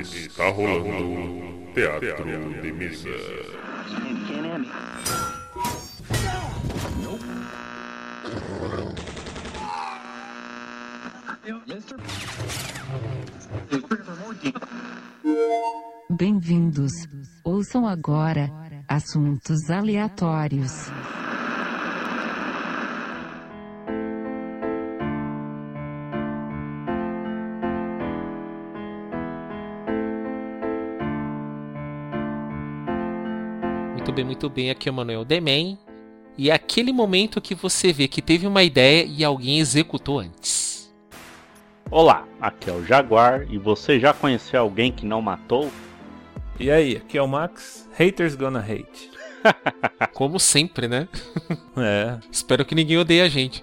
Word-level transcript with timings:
Está 0.00 0.48
rolando 0.48 1.74
Teatro 1.74 2.24
de 2.62 2.72
Mesa. 2.72 3.08
Bem-vindos. 16.08 16.92
Ouçam 17.44 17.86
agora 17.86 18.50
assuntos 18.88 19.68
aleatórios. 19.68 20.72
Muito 34.10 34.16
bem, 34.16 34.24
muito 34.24 34.50
bem. 34.50 34.70
Aqui 34.70 34.88
é 34.88 34.92
o 34.92 34.94
Manuel 34.94 35.24
Demen. 35.24 35.78
E 36.36 36.50
é 36.50 36.52
aquele 36.52 36.92
momento 36.92 37.40
que 37.40 37.54
você 37.54 37.92
vê 37.92 38.08
que 38.08 38.20
teve 38.20 38.44
uma 38.44 38.64
ideia 38.64 39.04
e 39.04 39.22
alguém 39.22 39.60
executou 39.60 40.18
antes. 40.18 40.92
Olá, 41.88 42.26
aqui 42.40 42.68
é 42.68 42.72
o 42.72 42.84
Jaguar 42.84 43.46
e 43.48 43.56
você 43.56 44.00
já 44.00 44.12
conheceu 44.12 44.62
alguém 44.62 44.90
que 44.90 45.06
não 45.06 45.22
matou? 45.22 45.70
E 46.58 46.72
aí, 46.72 46.96
aqui 46.96 47.18
é 47.18 47.22
o 47.22 47.28
Max. 47.28 47.88
Haters 47.96 48.34
gonna 48.34 48.58
hate. 48.58 49.12
Como 50.12 50.40
sempre, 50.40 50.88
né? 50.88 51.06
É. 51.76 52.18
Espero 52.32 52.64
que 52.64 52.74
ninguém 52.74 52.98
odeie 52.98 53.22
a 53.22 53.28
gente. 53.28 53.62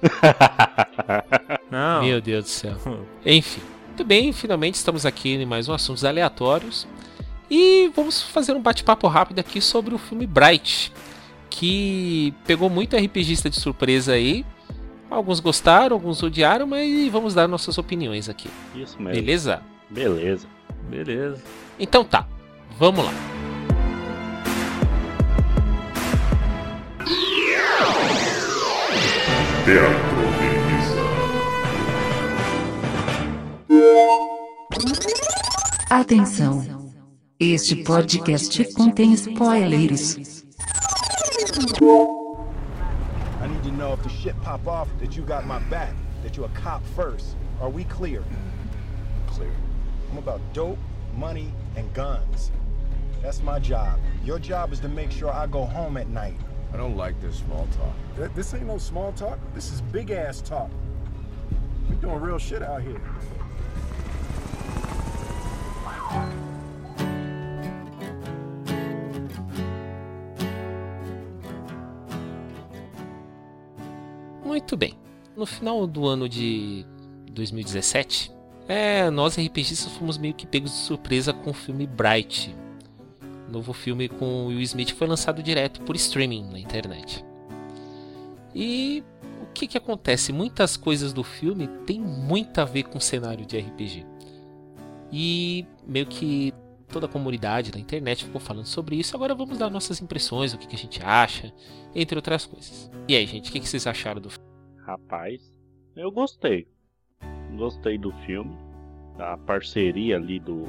Não. 1.69 2.03
Meu 2.03 2.21
Deus 2.21 2.45
do 2.45 2.49
céu. 2.49 2.77
Enfim, 3.25 3.61
muito 3.87 4.05
bem, 4.05 4.31
finalmente 4.31 4.75
estamos 4.75 5.05
aqui 5.05 5.33
em 5.33 5.45
mais 5.45 5.67
um 5.67 5.73
Assuntos 5.73 6.05
Aleatórios. 6.05 6.87
E 7.49 7.91
vamos 7.95 8.21
fazer 8.21 8.53
um 8.53 8.61
bate-papo 8.61 9.07
rápido 9.07 9.39
aqui 9.39 9.61
sobre 9.61 9.95
o 9.95 9.97
filme 9.97 10.27
Bright, 10.27 10.91
que 11.49 12.33
pegou 12.45 12.69
muito 12.69 12.95
RPGista 12.95 13.49
de 13.49 13.59
surpresa 13.59 14.13
aí. 14.13 14.45
Alguns 15.09 15.39
gostaram, 15.39 15.95
alguns 15.95 16.21
odiaram, 16.21 16.67
mas 16.67 17.09
vamos 17.09 17.33
dar 17.33 17.47
nossas 17.47 17.77
opiniões 17.77 18.27
aqui. 18.27 18.49
Isso 18.75 19.01
mesmo. 19.01 19.13
Beleza? 19.13 19.61
Beleza. 19.89 20.47
Beleza. 20.89 21.41
Então 21.79 22.03
tá, 22.03 22.27
vamos 22.77 23.05
lá. 23.05 23.13
Atenção! 35.89 36.76
Este 37.39 37.83
podcast 37.83 38.73
contém 38.73 39.15
spoilers. 39.15 40.43
I 43.39 43.47
need 43.47 43.61
to 43.61 43.71
know 43.73 43.93
if 43.93 44.01
the 44.01 44.09
shit 44.09 44.35
pop 44.41 44.65
off 44.65 44.87
that 44.99 45.15
you 45.15 45.21
got 45.21 45.45
my 45.45 45.59
back, 45.69 45.93
that 46.23 46.35
you 46.35 46.45
a 46.45 46.49
cop 46.49 46.81
first. 46.95 47.35
Are 47.61 47.69
we 47.69 47.83
clear? 47.83 48.23
Clear. 49.27 49.51
I'm 50.11 50.17
about 50.17 50.41
dope, 50.51 50.79
money, 51.15 51.53
and 51.75 51.93
guns. 51.93 52.51
That's 53.21 53.43
my 53.43 53.59
job. 53.59 53.99
Your 54.25 54.39
job 54.39 54.73
is 54.73 54.79
to 54.79 54.89
make 54.89 55.11
sure 55.11 55.29
I 55.29 55.45
go 55.45 55.63
home 55.63 55.97
at 55.97 56.07
night. 56.07 56.37
I 56.73 56.77
don't 56.77 56.97
like 56.97 57.21
this 57.21 57.35
small 57.35 57.67
talk. 57.77 58.33
This 58.33 58.55
ain't 58.55 58.65
no 58.65 58.79
small 58.79 59.11
talk. 59.11 59.37
This 59.53 59.71
is 59.71 59.81
big 59.81 60.09
ass 60.09 60.41
talk. 60.41 60.71
We 61.87 61.97
doing 61.97 62.19
real 62.19 62.39
shit 62.39 62.63
out 62.63 62.81
here. 62.81 62.99
Muito 74.57 74.75
bem. 74.75 74.97
No 75.35 75.45
final 75.45 75.85
do 75.85 76.07
ano 76.07 76.27
de 76.27 76.83
2017, 77.31 78.31
é, 78.67 79.07
nós 79.11 79.37
RPGistas 79.37 79.93
fomos 79.93 80.17
meio 80.17 80.33
que 80.33 80.47
pegos 80.47 80.71
de 80.71 80.77
surpresa 80.77 81.31
com 81.31 81.51
o 81.51 81.53
filme 81.53 81.85
Bright. 81.85 82.55
Novo 83.47 83.71
filme 83.71 84.09
com 84.09 84.47
Will 84.47 84.59
Smith 84.61 84.95
foi 84.95 85.05
lançado 85.05 85.43
direto 85.43 85.81
por 85.81 85.95
streaming 85.95 86.49
na 86.49 86.57
internet. 86.57 87.23
E 88.55 89.03
o 89.43 89.45
que 89.53 89.67
que 89.67 89.77
acontece? 89.77 90.33
Muitas 90.33 90.75
coisas 90.75 91.13
do 91.13 91.23
filme 91.23 91.67
tem 91.85 92.01
muito 92.01 92.57
a 92.59 92.65
ver 92.65 92.85
com 92.85 92.97
o 92.97 93.01
cenário 93.01 93.45
de 93.45 93.59
RPG. 93.59 94.07
E 95.11 95.67
meio 95.85 96.07
que 96.07 96.51
toda 96.87 97.05
a 97.05 97.09
comunidade 97.09 97.71
da 97.71 97.77
internet 97.77 98.25
ficou 98.25 98.41
falando 98.41 98.65
sobre 98.65 98.95
isso. 98.95 99.15
Agora 99.15 99.35
vamos 99.35 99.59
dar 99.59 99.69
nossas 99.69 100.01
impressões, 100.01 100.51
o 100.51 100.57
que, 100.57 100.65
que 100.65 100.75
a 100.75 100.79
gente 100.79 100.99
acha, 101.03 101.53
entre 101.93 102.17
outras 102.17 102.47
coisas. 102.47 102.89
E 103.07 103.15
aí, 103.15 103.27
gente, 103.27 103.51
o 103.51 103.53
que, 103.53 103.59
que 103.59 103.69
vocês 103.69 103.85
acharam 103.85 104.19
do 104.19 104.31
filme? 104.31 104.46
Rapaz, 104.87 105.41
eu 105.97 106.09
gostei. 106.09 106.65
Gostei 107.57 107.97
do 107.97 108.13
filme. 108.25 108.55
Da 109.17 109.35
parceria 109.35 110.15
ali 110.15 110.39
do, 110.39 110.63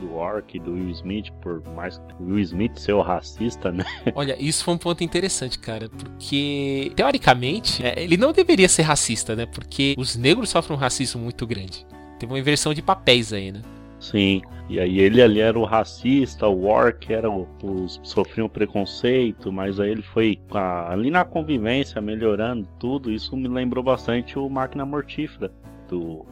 do 0.00 0.14
Orc 0.14 0.56
e 0.56 0.58
do 0.58 0.72
Will 0.72 0.90
Smith, 0.90 1.30
por 1.40 1.62
mais 1.68 1.98
que 1.98 2.22
o 2.22 2.26
Will 2.26 2.40
Smith 2.40 2.76
ser 2.76 2.94
o 2.94 3.02
racista, 3.02 3.70
né? 3.70 3.84
Olha, 4.16 4.36
isso 4.42 4.64
foi 4.64 4.74
um 4.74 4.78
ponto 4.78 5.04
interessante, 5.04 5.60
cara, 5.60 5.88
porque 5.88 6.90
teoricamente 6.96 7.86
é, 7.86 8.02
ele 8.02 8.16
não 8.16 8.32
deveria 8.32 8.68
ser 8.68 8.82
racista, 8.82 9.36
né? 9.36 9.46
Porque 9.46 9.94
os 9.96 10.16
negros 10.16 10.50
sofrem 10.50 10.76
um 10.76 10.80
racismo 10.80 11.22
muito 11.22 11.46
grande. 11.46 11.86
Teve 12.18 12.32
uma 12.32 12.38
inversão 12.38 12.74
de 12.74 12.82
papéis 12.82 13.32
aí, 13.32 13.52
né? 13.52 13.62
Sim. 14.00 14.40
E 14.68 14.80
aí 14.80 14.98
ele 14.98 15.20
ali 15.20 15.40
era 15.40 15.58
o 15.58 15.64
racista, 15.64 16.48
o 16.48 16.64
Orc 16.64 17.12
era 17.12 17.30
o, 17.30 17.46
os 17.62 18.00
sofriam 18.02 18.48
preconceito, 18.48 19.52
mas 19.52 19.78
aí 19.78 19.90
ele 19.90 20.02
foi 20.02 20.40
ah, 20.52 20.90
ali 20.90 21.10
na 21.10 21.24
convivência, 21.24 22.00
melhorando 22.00 22.66
tudo. 22.78 23.12
Isso 23.12 23.36
me 23.36 23.46
lembrou 23.46 23.84
bastante 23.84 24.38
o 24.38 24.48
Máquina 24.48 24.86
Mortífera 24.86 25.52
do 25.88 26.24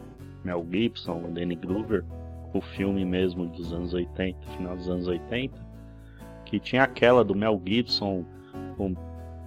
Mel 0.43 0.65
Gibson, 0.71 1.23
o 1.25 1.31
Danny 1.31 1.55
Glover, 1.55 2.03
o 2.53 2.61
filme 2.61 3.05
mesmo 3.05 3.45
dos 3.45 3.71
anos 3.71 3.93
80, 3.93 4.39
final 4.57 4.75
dos 4.75 4.89
anos 4.89 5.07
80, 5.07 5.53
que 6.45 6.59
tinha 6.59 6.83
aquela 6.83 7.23
do 7.23 7.35
Mel 7.35 7.61
Gibson, 7.63 8.25
o, 8.79 8.95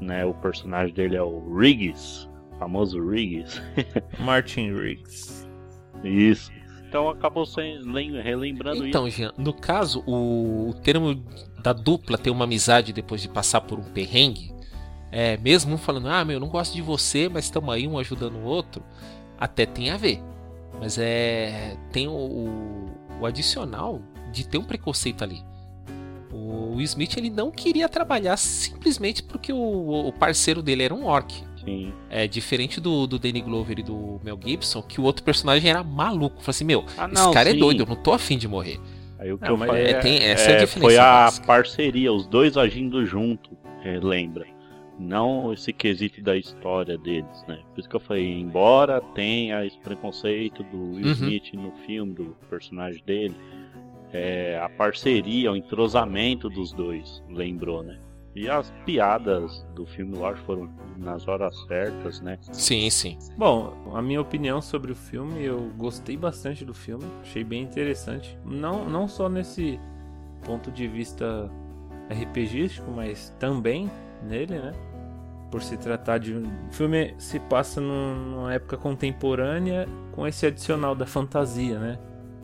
né, 0.00 0.24
o 0.24 0.34
personagem 0.34 0.94
dele 0.94 1.16
é 1.16 1.22
o 1.22 1.56
Riggs, 1.56 2.28
o 2.52 2.58
famoso 2.58 3.04
Riggs. 3.04 3.60
Martin 4.20 4.74
Riggs. 4.74 5.48
Isso. 6.04 6.52
Então 6.92 7.08
acabou 7.08 7.46
lem- 7.86 8.20
relembrando 8.20 8.80
isso. 8.80 8.88
Então, 8.88 9.08
Jean, 9.08 9.32
no 9.38 9.54
caso, 9.54 10.04
o, 10.06 10.68
o 10.68 10.74
termo 10.74 11.14
da 11.62 11.72
dupla 11.72 12.18
ter 12.18 12.28
uma 12.28 12.44
amizade 12.44 12.92
depois 12.92 13.22
de 13.22 13.30
passar 13.30 13.62
por 13.62 13.78
um 13.78 13.82
perrengue, 13.82 14.52
é, 15.10 15.38
mesmo 15.38 15.72
um 15.72 15.78
falando, 15.78 16.08
ah, 16.08 16.22
meu, 16.22 16.34
eu 16.34 16.40
não 16.40 16.48
gosto 16.48 16.74
de 16.74 16.82
você, 16.82 17.30
mas 17.30 17.46
estamos 17.46 17.72
aí 17.74 17.88
um 17.88 17.96
ajudando 17.96 18.34
o 18.34 18.44
outro, 18.44 18.84
até 19.40 19.64
tem 19.64 19.88
a 19.88 19.96
ver. 19.96 20.20
Mas 20.78 20.98
é. 20.98 21.78
Tem 21.90 22.06
o, 22.08 22.12
o, 22.12 22.90
o 23.22 23.26
adicional 23.26 24.02
de 24.30 24.46
ter 24.46 24.58
um 24.58 24.64
preconceito 24.64 25.24
ali. 25.24 25.42
O 26.30 26.74
Will 26.74 26.82
Smith 26.82 27.16
ele 27.16 27.30
não 27.30 27.50
queria 27.50 27.88
trabalhar 27.88 28.36
simplesmente 28.36 29.22
porque 29.22 29.50
o, 29.50 30.08
o 30.08 30.12
parceiro 30.12 30.62
dele 30.62 30.82
era 30.82 30.94
um 30.94 31.06
orc. 31.06 31.42
Sim. 31.64 31.92
É 32.10 32.26
diferente 32.26 32.80
do, 32.80 33.06
do 33.06 33.18
Danny 33.18 33.40
Glover 33.40 33.78
e 33.78 33.82
do 33.82 34.20
Mel 34.22 34.38
Gibson, 34.42 34.82
que 34.82 35.00
o 35.00 35.04
outro 35.04 35.22
personagem 35.24 35.70
era 35.70 35.82
maluco. 35.84 36.36
Falei 36.42 36.50
assim, 36.50 36.64
meu, 36.64 36.84
Ah, 36.96 37.06
esse 37.06 37.14
não, 37.14 37.32
cara 37.32 37.50
é 37.50 37.52
sim. 37.52 37.58
doido, 37.58 37.82
eu 37.82 37.86
não 37.86 37.96
tô 37.96 38.12
afim 38.12 38.36
de 38.38 38.48
morrer. 38.48 38.78
Aí 39.18 39.32
o 39.32 39.38
que 39.38 39.44
Não, 39.44 39.52
eu 39.52 39.58
falei 39.58 39.84
é- 39.86 39.94
tem- 40.00 40.18
essa 40.22 40.50
é 40.50 40.56
a 40.56 40.64
diferença 40.64 40.80
foi 40.80 40.96
a 40.98 41.04
básica. 41.04 41.46
parceria, 41.46 42.12
os 42.12 42.26
dois 42.26 42.56
agindo 42.56 43.04
junto, 43.06 43.50
é, 43.84 43.98
lembra? 44.00 44.46
Não 44.98 45.52
esse 45.52 45.72
quesito 45.72 46.20
da 46.22 46.36
história 46.36 46.98
deles, 46.98 47.44
né? 47.48 47.60
Por 47.72 47.80
isso 47.80 47.88
que 47.88 47.96
eu 47.96 48.00
falei, 48.00 48.40
embora 48.40 49.00
tenha 49.14 49.64
esse 49.64 49.78
preconceito 49.78 50.62
do 50.64 50.76
Will 50.94 51.06
Uhum. 51.06 51.12
Smith 51.12 51.54
no 51.54 51.72
filme, 51.86 52.12
do 52.14 52.36
personagem 52.50 53.02
dele, 53.04 53.34
é, 54.12 54.60
a 54.62 54.68
parceria, 54.68 55.50
o 55.52 55.56
entrosamento 55.56 56.50
dos 56.50 56.72
dois, 56.72 57.22
lembrou, 57.30 57.82
né? 57.82 57.98
E 58.34 58.48
as 58.48 58.70
piadas 58.86 59.64
do 59.74 59.84
filme, 59.84 60.16
lógico, 60.16 60.46
foram 60.46 60.70
nas 60.96 61.28
horas 61.28 61.54
certas, 61.66 62.20
né? 62.20 62.38
Sim, 62.52 62.88
sim. 62.88 63.18
Bom, 63.36 63.74
a 63.94 64.00
minha 64.00 64.20
opinião 64.20 64.62
sobre 64.62 64.90
o 64.92 64.96
filme, 64.96 65.44
eu 65.44 65.70
gostei 65.76 66.16
bastante 66.16 66.64
do 66.64 66.72
filme, 66.72 67.04
achei 67.20 67.44
bem 67.44 67.62
interessante. 67.62 68.38
Não, 68.44 68.84
não 68.88 69.06
só 69.06 69.28
nesse 69.28 69.78
ponto 70.44 70.70
de 70.70 70.88
vista 70.88 71.50
RPGístico, 72.10 72.90
mas 72.90 73.34
também 73.38 73.90
nele, 74.22 74.58
né? 74.58 74.72
Por 75.50 75.62
se 75.62 75.76
tratar 75.76 76.16
de 76.18 76.32
um 76.34 76.44
o 76.68 76.72
filme 76.72 77.14
se 77.18 77.38
passa 77.38 77.80
num- 77.80 78.14
numa 78.14 78.54
época 78.54 78.76
contemporânea 78.78 79.86
com 80.12 80.26
esse 80.26 80.46
adicional 80.46 80.94
da 80.94 81.04
fantasia, 81.06 81.78
né? 81.78 81.98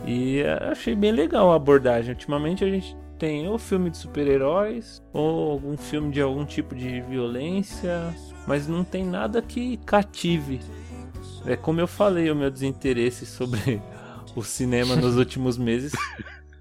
E 0.07 0.41
eh, 0.41 0.69
achei 0.71 0.95
bem 0.95 1.13
legal 1.13 1.51
a 1.51 1.57
abordagem. 1.57 2.11
Ultimamente 2.13 2.63
a 2.63 2.69
gente 2.69 2.95
tem 3.19 3.49
ou 3.49 3.59
filme 3.59 3.91
de 3.91 3.99
super-heróis 3.99 5.03
ou 5.13 5.53
algum 5.53 5.77
filme 5.77 6.13
de 6.13 6.21
algum 6.21 6.45
tipo 6.45 6.75
de 6.75 7.01
violência, 7.03 8.15
mas 8.47 8.69
não 8.69 8.85
tem 8.85 9.05
nada 9.05 9.43
que 9.43 9.77
cative. 9.79 10.61
É 11.47 11.57
como 11.57 11.81
eu 11.81 11.87
falei, 11.87 12.31
o 12.31 12.37
meu 12.37 12.51
desinteresse 12.51 13.27
sobre 13.27 13.83
o 14.35 14.43
cinema 14.43 14.97
nos 14.97 15.17
últimos 15.19 15.57
meses 15.59 15.93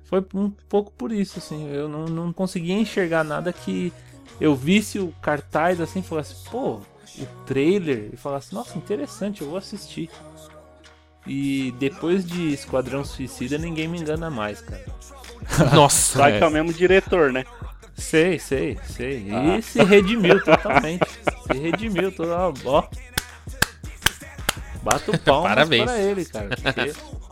Foi 0.07 0.25
um 0.33 0.49
pouco 0.69 0.91
por 0.91 1.11
isso, 1.11 1.37
assim. 1.37 1.69
Eu 1.69 1.89
não, 1.89 2.05
não 2.05 2.33
conseguia 2.33 2.75
enxergar 2.75 3.25
nada 3.25 3.51
que 3.51 3.91
eu 4.39 4.55
visse 4.55 4.99
o 4.99 5.13
cartaz 5.21 5.81
assim 5.81 5.99
e 5.99 6.03
falasse, 6.03 6.49
pô, 6.49 6.75
o 6.75 7.25
trailer 7.45 8.09
e 8.13 8.17
falasse, 8.17 8.53
nossa, 8.53 8.77
interessante, 8.77 9.41
eu 9.41 9.49
vou 9.49 9.57
assistir. 9.57 10.09
E 11.27 11.73
depois 11.77 12.25
de 12.25 12.53
Esquadrão 12.53 13.03
Suicida, 13.03 13.57
ninguém 13.57 13.87
me 13.87 13.99
engana 13.99 14.29
mais, 14.29 14.61
cara. 14.61 14.85
Nossa, 15.75 16.17
Vai 16.19 16.33
é. 16.35 16.37
que 16.37 16.43
é 16.43 16.47
o 16.47 16.51
mesmo 16.51 16.73
diretor, 16.73 17.31
né? 17.33 17.45
Sei, 17.95 18.37
sei, 18.39 18.77
sei. 18.85 19.27
Ah. 19.31 19.57
E 19.57 19.61
se 19.61 19.83
redimiu 19.83 20.41
totalmente. 20.43 21.05
se 21.51 21.57
redimiu, 21.57 22.11
todo, 22.11 22.29
ó. 22.65 22.87
Bato 24.83 25.17
palmas 25.19 25.49
Parabéns. 25.49 25.83
para 25.85 25.99
ele, 25.99 26.25
cara. 26.25 26.49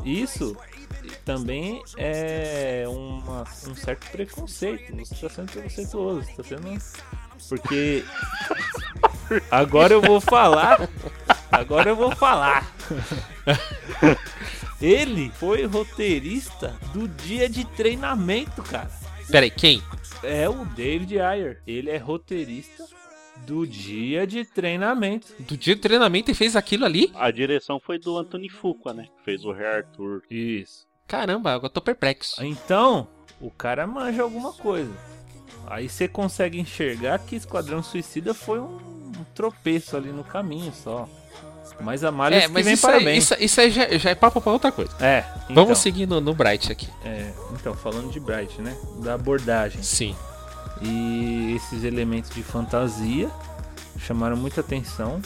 Isso 0.03 0.57
também 1.24 1.81
é 1.98 2.83
uma- 2.88 3.44
um 3.68 3.75
certo 3.75 4.09
preconceito. 4.12 4.94
Você 4.95 5.13
está 5.13 5.30
sendo 5.30 5.51
preconceituoso, 5.51 6.24
você 6.24 6.33
tá 6.33 6.44
sendo. 6.44 6.81
Porque 7.48 8.03
agora 9.51 9.94
eu 9.94 10.01
vou 10.01 10.19
falar. 10.19 10.89
Agora 11.51 11.89
eu 11.91 11.95
vou 11.95 12.12
falar. 12.15 12.75
Ele 14.82 15.32
foi 15.32 15.66
roteirista 15.66 16.76
do 16.94 17.08
dia 17.08 17.50
de 17.50 17.66
treinamento, 17.66 18.62
cara. 18.62 18.92
Peraí, 19.30 19.50
quem? 19.50 19.82
É 20.22 20.48
o 20.48 20.66
David 20.66 21.20
Ayer. 21.20 21.62
Ele 21.66 21.90
é 21.90 21.98
roteirista 21.98 22.86
do 23.46 23.66
dia 23.66 24.26
de 24.26 24.46
treinamento. 24.46 25.28
Do 25.40 25.58
dia 25.58 25.76
do 25.76 25.82
treinamento 25.82 26.32
e 26.32 26.34
fez 26.36 26.56
aquilo 26.56 26.86
ali? 26.86 27.12
A 27.16 27.32
direção 27.32 27.80
foi 27.80 28.00
do 28.00 28.18
Anthony 28.18 28.50
Fuqua, 28.50 28.94
né? 28.94 29.08
Fez 29.24 29.44
o 29.46 29.52
Rei 29.52 29.66
Arthur. 29.66 30.24
Isso. 30.30 30.88
Caramba, 31.08 31.52
agora 31.52 31.68
eu 31.68 31.74
tô 31.74 31.82
perplexo. 31.82 32.44
Então, 32.44 33.08
o 33.40 33.52
cara 33.52 33.86
manja 33.86 34.24
alguma 34.24 34.54
coisa. 34.54 34.92
Aí 35.68 35.90
você 35.90 36.08
consegue 36.08 36.60
enxergar 36.60 37.20
que 37.20 37.36
Esquadrão 37.36 37.82
Suicida 37.82 38.34
foi 38.34 38.60
um 38.60 39.14
tropeço 39.34 39.98
ali 39.98 40.12
no 40.12 40.24
caminho 40.24 40.72
só. 40.74 41.10
Mas 41.81 42.03
a 42.03 42.12
malha 42.12 42.35
É, 42.35 42.41
que 42.41 42.47
mas 42.50 42.65
vem 42.65 42.73
isso 42.73 42.88
aí, 42.88 42.94
parabéns. 42.94 43.23
isso, 43.23 43.35
isso 43.39 43.62
aí 43.62 43.71
já, 43.71 43.97
já 43.97 44.09
é 44.12 44.15
papo 44.15 44.39
pra 44.39 44.51
outra 44.51 44.71
coisa. 44.71 44.91
É, 45.00 45.23
então, 45.50 45.63
Vamos 45.63 45.79
seguir 45.79 46.06
no, 46.07 46.21
no 46.21 46.33
Bright 46.33 46.71
aqui. 46.71 46.88
é, 47.03 47.31
então, 47.53 47.73
falando 47.75 48.12
de 48.12 48.19
Bright, 48.19 48.62
né? 48.62 48.75
Da 49.03 49.13
abordagem. 49.15 49.81
Sim. 49.83 50.15
E 50.81 51.53
esses 51.56 51.83
elementos 51.83 52.29
de 52.31 52.44
fantasia 52.44 53.29
chamaram 54.00 54.35
muita 54.38 54.62
atenção. 54.62 55.21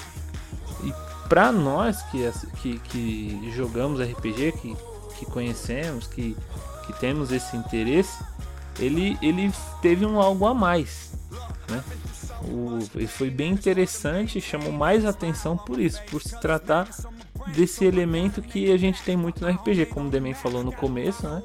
E 0.84 0.94
pra 1.28 1.52
nós 1.52 2.02
que, 2.04 2.32
que, 2.62 2.80
que 2.80 3.52
jogamos 3.56 4.00
RPG, 4.00 4.54
que, 4.54 4.76
que 5.18 5.26
conhecemos, 5.26 6.08
que, 6.08 6.36
que 6.86 6.94
temos 7.00 7.32
esse 7.32 7.56
interesse, 7.58 8.18
ele, 8.80 9.18
ele 9.22 9.52
teve 9.82 10.06
um 10.06 10.20
algo 10.22 10.46
a 10.48 10.54
mais. 10.54 11.12
Né? 11.70 11.84
O, 12.52 12.80
foi 13.08 13.30
bem 13.30 13.52
interessante, 13.52 14.42
chamou 14.42 14.72
mais 14.72 15.06
atenção 15.06 15.56
por 15.58 15.80
isso, 15.80 16.02
por 16.10 16.22
se 16.22 16.40
tratar 16.40 16.90
desse 17.56 17.86
elemento 17.86 18.42
que 18.42 18.72
a 18.72 18.78
gente 18.78 19.02
tem 19.04 19.16
muito 19.16 19.42
no 19.42 19.50
RPG, 19.52 19.86
como 19.88 20.08
o 20.08 20.10
Demen 20.10 20.34
falou 20.34 20.64
no 20.64 20.72
começo, 20.72 21.28
né? 21.28 21.42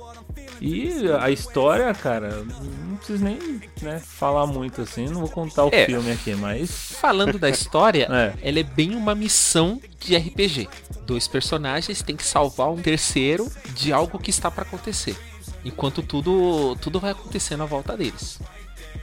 E 0.61 0.91
a 1.21 1.31
história, 1.31 1.93
cara, 1.95 2.43
não 2.89 2.97
preciso 2.97 3.23
nem 3.25 3.61
né, 3.83 4.01
falar 4.01 4.47
muito 4.47 4.81
assim, 4.83 5.07
não 5.07 5.21
vou 5.21 5.29
contar 5.29 5.65
o 5.65 5.71
É. 5.73 5.85
filme 5.87 6.11
aqui, 6.13 6.35
mas. 6.35 6.71
Falando 7.01 7.39
da 7.39 7.49
história, 7.51 8.09
É. 8.13 8.35
ela 8.49 8.61
é 8.61 8.63
bem 8.63 8.95
uma 8.95 9.15
missão 9.15 9.81
de 9.99 10.17
RPG. 10.17 10.69
Dois 11.07 11.29
personagens 11.29 12.03
têm 12.03 12.17
que 12.17 12.25
salvar 12.25 12.71
um 12.71 12.77
terceiro 12.81 13.51
de 13.75 13.93
algo 13.93 14.19
que 14.19 14.31
está 14.31 14.51
pra 14.51 14.63
acontecer. 14.63 15.17
Enquanto 15.65 16.03
tudo 16.03 16.77
tudo 16.77 16.99
vai 17.01 17.11
acontecendo 17.13 17.63
à 17.63 17.67
volta 17.67 17.97
deles. 17.97 18.39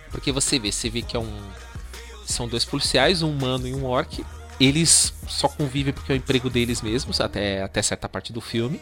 Porque 0.09 0.31
você 0.31 0.59
vê, 0.59 0.71
você 0.71 0.89
vê 0.89 1.01
que 1.01 1.15
é 1.15 1.19
um 1.19 1.31
são 2.25 2.47
dois 2.47 2.65
policiais, 2.65 3.21
um 3.21 3.31
humano 3.31 3.67
e 3.67 3.73
um 3.73 3.85
orc. 3.85 4.23
Eles 4.59 5.13
só 5.27 5.47
convivem 5.47 5.93
porque 5.93 6.11
é 6.11 6.15
o 6.15 6.17
emprego 6.17 6.49
deles 6.49 6.81
mesmos 6.81 7.19
até 7.19 7.63
até 7.63 7.81
certa 7.81 8.07
parte 8.07 8.31
do 8.31 8.41
filme. 8.41 8.79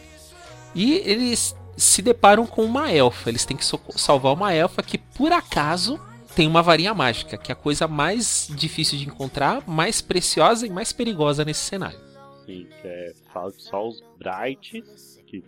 E 0.74 0.94
eles 1.04 1.56
se 1.76 2.02
deparam 2.02 2.46
com 2.46 2.64
uma 2.64 2.92
elfa. 2.92 3.30
Eles 3.30 3.44
têm 3.44 3.56
que 3.56 3.64
salvar 3.96 4.34
uma 4.34 4.52
elfa 4.52 4.82
que 4.82 4.98
por 4.98 5.32
acaso 5.32 5.98
tem 6.34 6.46
uma 6.46 6.62
varinha 6.62 6.94
mágica, 6.94 7.36
que 7.36 7.50
é 7.50 7.54
a 7.54 7.56
coisa 7.56 7.88
mais 7.88 8.48
difícil 8.54 8.98
de 8.98 9.06
encontrar, 9.06 9.66
mais 9.66 10.00
preciosa 10.00 10.66
e 10.66 10.70
mais 10.70 10.92
perigosa 10.92 11.44
nesse 11.44 11.60
cenário. 11.60 11.98
Sim, 12.46 12.68
é 12.84 13.12
só 13.58 13.88
os 13.88 14.02
Brights, 14.18 15.18
que 15.26 15.42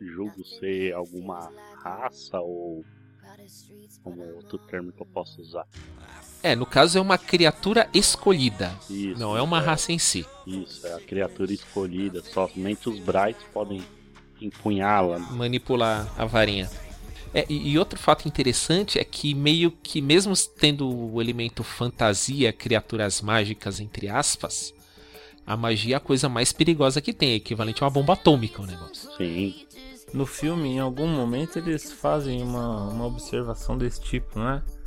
julgo 0.00 0.44
ser 0.44 0.94
alguma 0.94 1.50
raça 1.82 2.38
ou 2.40 2.84
como 4.02 4.22
outro 4.34 4.58
termo 4.58 4.92
que 4.92 5.02
eu 5.02 5.06
posso 5.06 5.40
usar. 5.40 5.66
É, 6.42 6.54
no 6.54 6.64
caso 6.64 6.98
é 6.98 7.00
uma 7.00 7.18
criatura 7.18 7.88
escolhida, 7.92 8.72
Isso, 8.88 9.18
não 9.18 9.36
é 9.36 9.42
uma 9.42 9.60
raça 9.60 9.92
em 9.92 9.98
si. 9.98 10.24
Isso, 10.46 10.86
é 10.86 10.94
a 10.94 11.00
criatura 11.00 11.52
escolhida. 11.52 12.22
Somente 12.22 12.88
os 12.88 12.98
Brights 13.00 13.42
podem 13.52 13.82
empunhá-la. 14.40 15.18
manipular 15.18 16.08
a 16.16 16.24
varinha. 16.24 16.70
É, 17.34 17.44
e, 17.48 17.78
outro 17.78 17.98
fato 17.98 18.26
interessante 18.26 18.98
é 18.98 19.04
que 19.04 19.34
meio 19.34 19.70
que 19.70 20.00
mesmo 20.00 20.32
tendo 20.58 20.88
o 20.88 21.20
elemento 21.20 21.62
fantasia, 21.62 22.52
criaturas 22.52 23.20
mágicas 23.20 23.80
entre 23.80 24.08
aspas, 24.08 24.72
a 25.46 25.56
magia 25.56 25.94
é 25.94 25.98
a 25.98 26.00
coisa 26.00 26.28
mais 26.28 26.52
perigosa 26.52 27.00
que 27.00 27.12
tem, 27.12 27.32
é 27.32 27.34
equivalente 27.34 27.82
a 27.82 27.86
uma 27.86 27.90
bomba 27.90 28.14
atômica 28.14 28.62
o 28.62 28.66
negócio. 28.66 29.10
Sim, 29.16 29.54
No 30.12 30.24
filme, 30.24 30.68
em 30.68 30.78
algum 30.78 31.06
momento, 31.06 31.58
eles 31.58 31.92
fazem 31.92 32.42
uma, 32.42 32.88
uma 32.88 33.06
observação 33.06 33.76
desse 33.76 34.00
tipo, 34.00 34.38
né? 34.38 34.62
É, 34.62 34.77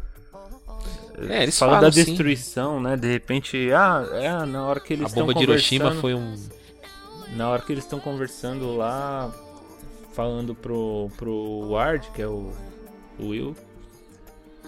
eles 1.17 1.57
Fala 1.57 1.73
falam 1.75 1.89
da 1.89 1.91
sim. 1.91 2.03
destruição, 2.05 2.79
né? 2.79 2.95
De 2.97 3.11
repente, 3.11 3.71
ah, 3.73 4.05
é, 4.13 4.45
na 4.45 4.65
hora 4.65 4.79
que 4.79 4.93
eles 4.93 5.05
A 5.05 5.07
estão 5.09 5.25
bomba 5.25 5.37
de 5.37 5.43
Hiroshima 5.43 5.91
conversando- 5.91 6.01
foi 6.01 6.13
um 6.15 6.35
Na 7.35 7.49
hora 7.49 7.61
que 7.61 7.71
eles 7.71 7.83
estão 7.83 7.99
conversando 7.99 8.75
lá, 8.75 9.33
falando 10.13 10.53
pro, 10.55 11.09
pro 11.17 11.69
Ward, 11.69 12.09
que 12.13 12.21
é 12.21 12.27
o, 12.27 12.51
o 13.17 13.27
Will, 13.29 13.55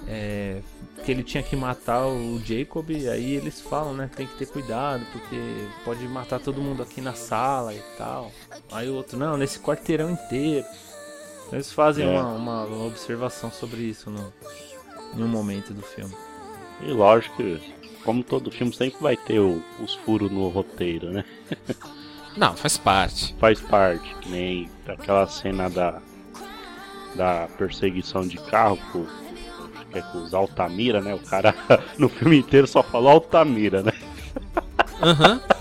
é, 0.08 0.62
que 1.04 1.12
ele 1.12 1.24
tinha 1.24 1.42
que 1.44 1.56
matar 1.56 2.06
o 2.08 2.40
Jacob, 2.46 2.90
e 2.92 3.08
aí 3.10 3.36
eles 3.36 3.60
falam, 3.62 3.94
né? 3.94 4.10
Tem 4.16 4.28
que 4.28 4.36
ter 4.36 4.46
cuidado, 4.48 5.06
porque 5.12 5.36
pode 5.86 6.06
matar 6.08 6.40
todo 6.40 6.62
mundo 6.62 6.82
aqui 6.84 7.00
na 7.02 7.14
sala 7.14 7.74
e 7.74 7.82
tal. 7.98 8.32
Aí 8.72 8.90
o 8.90 8.96
outro, 8.96 9.18
não, 9.18 9.38
nesse 9.38 9.60
quarteirão 9.60 10.10
inteiro. 10.12 10.66
Eles 11.52 11.72
fazem 11.72 12.06
É. 12.08 12.10
uma, 12.10 12.28
uma, 12.34 12.64
uma 12.66 12.86
observação 12.86 13.52
sobre 13.52 13.82
isso 13.82 14.10
no, 14.10 14.34
em 15.16 15.22
um 15.24 15.28
momento 15.28 15.74
do 15.74 15.82
filme. 15.84 16.14
E 16.82 16.92
lógico 16.92 17.36
que, 17.38 17.60
como 18.04 18.24
todo 18.24 18.52
filme, 18.52 18.74
sempre 18.74 19.00
vai 19.02 19.16
ter 19.18 19.40
o- 19.40 19.62
os 19.80 19.96
furos 19.96 20.32
no 20.32 20.48
roteiro, 20.50 21.12
né? 21.12 21.24
Não, 22.36 22.56
faz 22.58 22.78
parte. 22.78 23.36
Faz 23.40 23.62
parte, 23.62 24.14
que 24.22 24.30
nem 24.30 24.70
aquela 24.88 25.28
cena 25.28 25.70
da, 25.70 26.02
da 27.16 27.48
perseguição 27.58 28.28
de 28.28 28.38
carro 28.38 28.78
com, 28.92 29.02
acho 29.04 29.86
que 29.92 29.98
é 30.00 30.02
com 30.02 30.18
os 30.24 30.34
Altamira, 30.34 31.00
né? 31.00 31.14
O 31.14 31.20
cara 31.20 31.54
no 31.98 32.10
filme 32.10 32.38
inteiro 32.40 32.66
só 32.66 32.82
falou 32.82 33.10
Altamira, 33.12 33.84
né? 33.84 33.94
Aham. 35.02 35.42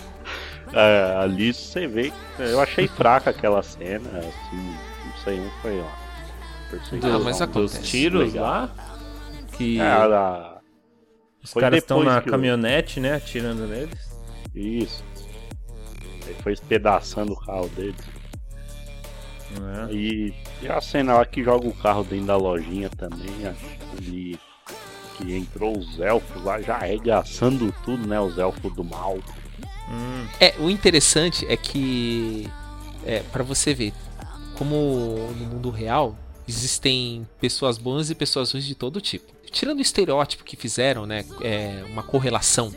É, 0.75 1.17
ali 1.21 1.53
você 1.53 1.87
vê, 1.87 2.11
eu 2.39 2.59
achei 2.59 2.89
fraca 2.89 3.29
aquela 3.29 3.63
cena, 3.63 4.09
assim, 4.21 4.75
não 5.05 5.17
sei, 5.23 5.39
um 5.39 5.51
foi 5.61 5.79
lá. 5.79 5.93
Perseguição 6.71 7.15
Ah, 7.17 7.19
mas 7.19 7.43
acontece. 7.43 7.79
Dos 7.79 7.91
tiros 7.91 8.33
legal. 8.33 8.43
lá, 8.47 8.71
que 9.53 9.79
É, 9.79 9.83
os 11.43 11.51
foi 11.53 11.61
caras 11.63 11.79
estão 11.79 12.03
na 12.03 12.21
caminhonete, 12.21 13.01
né? 13.01 13.15
Atirando 13.15 13.67
neles. 13.67 13.99
Isso. 14.55 15.03
Ele 16.27 16.37
foi 16.43 16.53
espedaçando 16.53 17.33
o 17.33 17.37
carro 17.41 17.69
dele. 17.71 17.95
né? 19.61 19.89
E, 19.93 20.35
e 20.63 20.69
a 20.69 20.81
cena 20.81 21.15
lá 21.15 21.25
que 21.27 21.43
joga 21.43 21.67
o 21.69 21.75
carro 21.75 22.05
dentro 22.05 22.27
da 22.27 22.37
lojinha 22.37 22.89
também, 22.91 23.29
ali 23.97 24.39
que 25.19 25.35
entrou 25.35 25.77
os 25.77 26.01
elfos 26.01 26.43
lá 26.43 26.61
já 26.61 26.77
arregaçando 26.77 27.73
tudo, 27.85 28.07
né? 28.07 28.21
Os 28.21 28.39
elfos 28.39 28.73
do 28.75 28.85
mal. 28.85 29.19
Hum, 29.91 30.27
É, 30.41 30.55
o 30.59 30.71
interessante 30.71 31.45
é 31.47 31.57
que 31.57 32.49
é 33.05 33.21
para 33.21 33.43
você 33.43 33.75
ver 33.75 33.93
como 34.57 34.77
no 35.39 35.47
mundo 35.47 35.71
real 35.71 36.17
existem 36.49 37.27
pessoas 37.41 37.79
boas 37.79 38.11
e 38.11 38.15
pessoas 38.15 38.53
ruins 38.53 38.65
de 38.65 38.75
todo 38.75 39.01
tipo. 39.01 39.33
Tirando 39.53 39.79
o 39.79 39.83
estereótipo 39.83 40.45
que 40.45 40.57
fizeram, 40.57 41.07
né, 41.07 41.25
é, 41.41 41.85
uma 41.89 42.03
correlação 42.03 42.73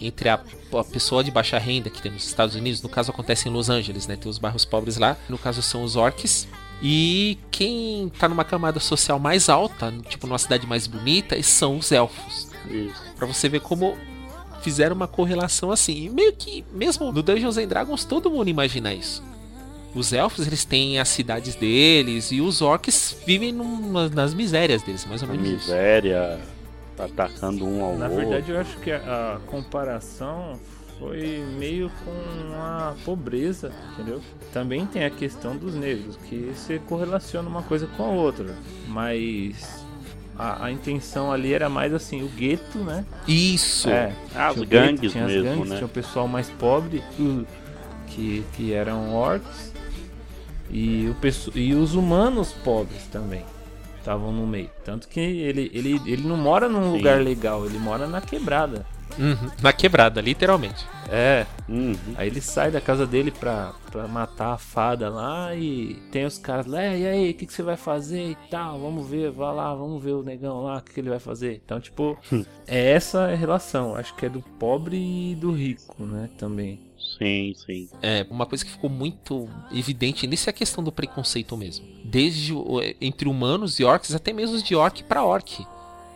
entre 0.00 0.28
a, 0.28 0.34
a 0.34 0.84
pessoa 0.84 1.22
de 1.22 1.30
baixa 1.30 1.58
renda 1.58 1.90
que 1.90 2.00
tem 2.00 2.10
nos 2.10 2.24
Estados 2.26 2.54
Unidos, 2.54 2.80
no 2.80 2.88
caso 2.88 3.10
acontece 3.10 3.48
em 3.48 3.52
Los 3.52 3.68
Angeles, 3.68 4.06
né, 4.06 4.16
tem 4.16 4.30
os 4.30 4.38
bairros 4.38 4.64
pobres 4.64 4.96
lá, 4.96 5.16
no 5.28 5.36
caso 5.36 5.60
são 5.60 5.82
os 5.82 5.96
orcs, 5.96 6.48
e 6.82 7.38
quem 7.50 8.08
tá 8.18 8.28
numa 8.28 8.44
camada 8.44 8.80
social 8.80 9.18
mais 9.18 9.48
alta, 9.50 9.92
tipo 10.08 10.26
numa 10.26 10.38
cidade 10.38 10.66
mais 10.66 10.86
bonita, 10.86 11.40
são 11.42 11.76
os 11.76 11.92
elfos. 11.92 12.48
Pra 13.16 13.26
você 13.26 13.48
ver 13.48 13.60
como 13.60 13.96
fizeram 14.62 14.96
uma 14.96 15.08
correlação 15.08 15.70
assim. 15.70 16.04
E 16.04 16.08
meio 16.08 16.32
que, 16.32 16.64
mesmo 16.72 17.12
no 17.12 17.22
Dungeons 17.22 17.58
and 17.58 17.66
Dragons, 17.66 18.04
todo 18.04 18.30
mundo 18.30 18.48
imagina 18.48 18.94
isso. 18.94 19.22
Os 19.94 20.12
elfos, 20.12 20.46
eles 20.46 20.64
têm 20.64 20.98
as 21.00 21.08
cidades 21.08 21.54
deles 21.56 22.30
e 22.30 22.40
os 22.40 22.62
orcs 22.62 23.16
vivem 23.26 23.50
numa- 23.52 24.08
nas 24.08 24.32
misérias 24.32 24.82
deles, 24.82 25.04
mais 25.06 25.22
ou 25.22 25.28
A 25.28 25.32
menos 25.32 25.48
isso. 25.48 25.70
miséria, 25.70 26.38
tá 26.96 27.06
atacando 27.06 27.66
um 27.66 27.82
ao 27.84 27.96
Na 27.96 28.04
outro. 28.06 28.20
verdade, 28.20 28.50
eu 28.52 28.60
acho 28.60 28.76
que 28.78 28.92
a, 28.92 29.36
a 29.36 29.40
comparação 29.50 30.58
foi 30.98 31.42
meio 31.58 31.90
com 32.04 32.54
a 32.60 32.94
pobreza, 33.04 33.72
entendeu? 33.94 34.20
Também 34.52 34.86
tem 34.86 35.04
a 35.04 35.10
questão 35.10 35.56
dos 35.56 35.74
negros, 35.74 36.16
que 36.28 36.52
você 36.54 36.78
correlaciona 36.78 37.48
uma 37.48 37.62
coisa 37.62 37.86
com 37.96 38.04
a 38.04 38.08
outra, 38.10 38.54
mas 38.86 39.84
a, 40.38 40.66
a 40.66 40.70
intenção 40.70 41.32
ali 41.32 41.52
era 41.52 41.68
mais 41.68 41.92
assim, 41.92 42.22
o 42.22 42.28
gueto, 42.28 42.78
né? 42.78 43.04
Isso! 43.26 43.88
É, 43.88 44.12
Ah, 44.34 44.50
tinha 44.50 44.50
os 44.52 44.56
o 44.58 44.60
gueto, 44.66 44.68
gangues 44.94 45.12
tinha 45.12 45.24
as 45.24 45.32
mesmo, 45.32 45.44
gangues, 45.50 45.70
né? 45.70 45.76
Tinha 45.78 45.86
o 45.86 45.90
pessoal 45.90 46.28
mais 46.28 46.48
pobre, 46.50 47.02
o- 47.18 47.44
que, 48.10 48.44
que 48.54 48.72
eram 48.72 49.14
orcs, 49.14 49.72
e, 50.70 51.08
o, 51.08 51.58
e 51.58 51.74
os 51.74 51.94
humanos 51.94 52.52
pobres 52.52 53.06
também 53.06 53.44
estavam 53.98 54.32
no 54.32 54.46
meio. 54.46 54.70
Tanto 54.84 55.08
que 55.08 55.18
ele, 55.20 55.70
ele, 55.74 56.00
ele 56.06 56.26
não 56.28 56.36
mora 56.36 56.68
num 56.68 56.84
Sim. 56.92 56.96
lugar 56.98 57.20
legal, 57.20 57.66
ele 57.66 57.78
mora 57.78 58.06
na 58.06 58.20
quebrada. 58.20 58.86
Uhum, 59.18 59.50
Na 59.60 59.72
quebrada, 59.72 60.20
literalmente. 60.20 60.86
É, 61.08 61.44
Uhum. 61.68 61.94
aí 62.16 62.28
ele 62.28 62.40
sai 62.40 62.70
da 62.70 62.80
casa 62.80 63.04
dele 63.04 63.32
pra, 63.32 63.72
pra 63.90 64.06
matar 64.06 64.52
a 64.52 64.58
fada 64.58 65.08
lá 65.10 65.52
e 65.56 65.96
tem 66.12 66.24
os 66.24 66.38
caras 66.38 66.66
lá, 66.66 66.80
"É, 66.80 66.96
e 66.98 67.06
aí, 67.06 67.30
o 67.32 67.34
que, 67.34 67.44
que 67.46 67.52
você 67.52 67.62
vai 67.64 67.76
fazer 67.76 68.30
e 68.30 68.36
tal? 68.48 68.78
Vamos 68.78 69.08
ver, 69.08 69.32
vai 69.32 69.52
lá, 69.52 69.74
vamos 69.74 70.00
ver 70.02 70.12
o 70.12 70.22
negão 70.22 70.62
lá, 70.62 70.76
o 70.76 70.80
que, 70.82 70.92
que 70.94 71.00
ele 71.00 71.10
vai 71.10 71.18
fazer. 71.18 71.60
Então, 71.64 71.80
tipo, 71.80 72.16
é 72.68 72.92
essa 72.92 73.24
a 73.24 73.34
relação, 73.34 73.96
acho 73.96 74.14
que 74.14 74.26
é 74.26 74.28
do 74.28 74.40
pobre 74.40 74.96
e 74.96 75.34
do 75.34 75.50
rico, 75.50 76.04
né, 76.04 76.30
também. 76.38 76.78
Sim, 77.22 77.52
sim. 77.66 77.88
É, 78.00 78.26
uma 78.30 78.46
coisa 78.46 78.64
que 78.64 78.70
ficou 78.70 78.88
muito 78.88 79.46
evidente 79.72 80.26
nisso 80.26 80.48
é 80.48 80.50
a 80.50 80.54
questão 80.54 80.82
do 80.82 80.90
preconceito 80.90 81.54
mesmo. 81.56 81.84
Desde 82.04 82.54
o- 82.54 82.80
entre 83.00 83.28
humanos 83.28 83.78
e 83.78 83.84
orcs, 83.84 84.14
até 84.14 84.32
mesmo 84.32 84.60
de 84.62 84.74
orc 84.74 85.02
pra 85.04 85.22
orc. 85.24 85.64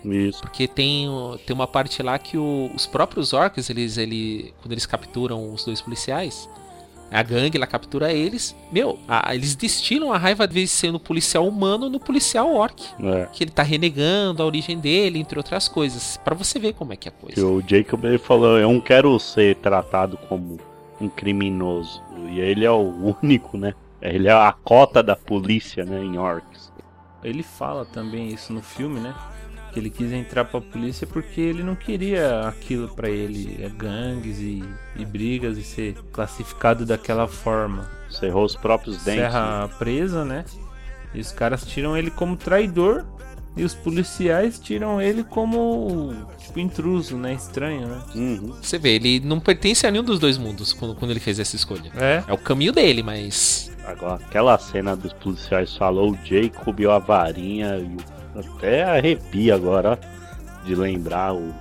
Isso. 0.04 0.40
Porque 0.40 0.66
tem, 0.66 1.06
tem 1.46 1.54
uma 1.54 1.66
parte 1.66 2.02
lá 2.02 2.18
que 2.18 2.36
o- 2.38 2.70
os 2.74 2.86
próprios 2.86 3.32
orcs, 3.32 3.68
eles, 3.68 3.98
ele, 3.98 4.54
quando 4.62 4.72
eles 4.72 4.86
capturam 4.86 5.52
os 5.52 5.64
dois 5.64 5.80
policiais, 5.82 6.48
a 7.10 7.22
gangue 7.22 7.58
lá 7.58 7.66
captura 7.66 8.10
eles, 8.12 8.56
meu, 8.72 8.98
a- 9.06 9.34
eles 9.34 9.54
destilam 9.54 10.10
a 10.12 10.16
raiva 10.18 10.48
de 10.48 10.66
ser 10.66 10.90
no 10.90 10.98
policial 10.98 11.46
humano 11.46 11.88
no 11.90 12.00
policial 12.00 12.52
orc. 12.54 12.82
É. 12.98 13.28
Que 13.32 13.44
ele 13.44 13.50
tá 13.50 13.62
renegando 13.62 14.42
a 14.42 14.46
origem 14.46 14.78
dele, 14.78 15.18
entre 15.18 15.38
outras 15.38 15.68
coisas. 15.68 16.18
Pra 16.24 16.34
você 16.34 16.58
ver 16.58 16.72
como 16.74 16.92
é 16.92 16.96
que 16.96 17.08
é 17.08 17.12
a 17.12 17.14
Que 17.14 17.20
coisa. 17.40 17.46
o 17.46 17.62
Jacob 17.66 18.04
ele 18.06 18.18
falou, 18.18 18.58
eu 18.58 18.72
não 18.72 18.80
quero 18.80 19.18
ser 19.20 19.56
tratado 19.56 20.18
como 20.28 20.58
um 21.00 21.08
criminoso. 21.08 22.02
E 22.28 22.40
ele 22.40 22.64
é 22.64 22.70
o 22.70 23.16
único, 23.22 23.56
né? 23.56 23.74
Ele 24.00 24.28
é 24.28 24.32
a 24.32 24.52
cota 24.52 25.02
da 25.02 25.16
polícia, 25.16 25.84
né, 25.84 26.02
em 26.02 26.18
Orcs. 26.18 26.72
Ele 27.22 27.42
fala 27.42 27.84
também 27.86 28.28
isso 28.28 28.52
no 28.52 28.60
filme, 28.62 29.00
né? 29.00 29.14
Que 29.72 29.80
ele 29.80 29.90
quis 29.90 30.12
entrar 30.12 30.44
pra 30.44 30.60
polícia 30.60 31.06
porque 31.06 31.40
ele 31.40 31.62
não 31.62 31.74
queria 31.74 32.46
aquilo 32.46 32.94
pra 32.94 33.08
ele, 33.08 33.56
é 33.64 33.68
gangues 33.68 34.38
e, 34.38 34.62
e 34.94 35.04
brigas 35.04 35.56
e 35.56 35.62
ser 35.64 35.94
classificado 36.12 36.84
daquela 36.84 37.26
forma. 37.26 37.88
Cerrou 38.10 38.44
os 38.44 38.54
próprios 38.54 39.02
dentes. 39.02 39.22
né? 39.22 39.30
Serra 39.30 39.68
presa, 39.78 40.24
né? 40.24 40.44
E 41.14 41.20
os 41.20 41.32
caras 41.32 41.64
tiram 41.64 41.96
ele 41.96 42.10
como 42.10 42.36
traidor 42.36 43.04
e 43.56 43.62
os 43.62 43.74
policiais 43.74 44.58
tiram 44.58 45.00
ele 45.00 45.22
como 45.22 46.14
tipo 46.38 46.58
intruso, 46.58 47.16
né? 47.16 47.34
Estranho, 47.34 47.86
né? 47.86 48.02
Uhum. 48.14 48.54
Você 48.60 48.78
vê, 48.78 48.96
ele 48.96 49.20
não 49.20 49.38
pertence 49.38 49.86
a 49.86 49.90
nenhum 49.90 50.02
dos 50.04 50.18
dois 50.18 50.36
mundos 50.36 50.72
quando, 50.72 50.94
quando 50.94 51.10
ele 51.12 51.20
fez 51.20 51.38
essa 51.38 51.54
escolha. 51.54 51.90
É. 51.96 52.22
É 52.26 52.32
o 52.32 52.38
caminho 52.38 52.72
dele, 52.72 53.02
mas. 53.02 53.70
Agora, 53.86 54.14
aquela 54.14 54.58
cena 54.58 54.96
dos 54.96 55.12
policiais 55.12 55.76
falou 55.76 56.12
o 56.12 56.18
Jacob 56.24 56.80
e 56.80 56.86
a 56.86 56.98
varinha. 56.98 57.76
E 57.78 57.84
o- 57.84 58.14
até 58.56 58.82
arrepia 58.82 59.54
agora, 59.54 59.98
ó, 60.02 60.64
de 60.66 60.74
lembrar 60.74 61.34
o. 61.34 61.54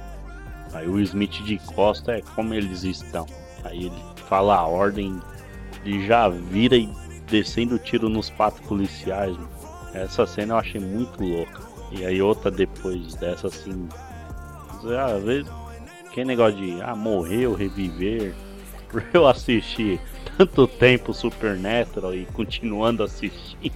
Aí 0.73 0.87
o 0.87 0.99
Smith 1.01 1.43
de 1.43 1.59
Costa 1.59 2.13
é 2.13 2.21
como 2.35 2.53
eles 2.55 2.83
estão. 2.83 3.27
Aí 3.63 3.85
ele 3.85 4.03
fala 4.27 4.55
a 4.55 4.65
ordem, 4.65 5.21
ele 5.85 6.07
já 6.07 6.27
vira 6.27 6.75
e 6.75 6.89
descendo 7.29 7.75
o 7.75 7.79
tiro 7.79 8.09
nos 8.09 8.31
quatro 8.31 8.63
policiais. 8.63 9.33
mano. 9.37 9.49
Essa 9.93 10.25
cena 10.25 10.55
eu 10.55 10.57
achei 10.57 10.81
muito 10.81 11.23
louca. 11.23 11.61
E 11.93 12.05
aí 12.05 12.21
outra 12.21 12.49
depois 12.49 13.15
dessa 13.15 13.47
assim. 13.47 13.87
Às 14.83 15.23
vezes, 15.23 15.51
que 16.11 16.25
negócio 16.25 16.57
de 16.57 16.81
ah, 16.81 16.95
morreu, 16.95 17.53
reviver. 17.53 18.33
Eu 19.13 19.27
assistir 19.27 19.99
tanto 20.37 20.67
tempo 20.67 21.13
Supernatural 21.13 22.13
e 22.13 22.25
continuando 22.25 23.03
assistindo, 23.03 23.73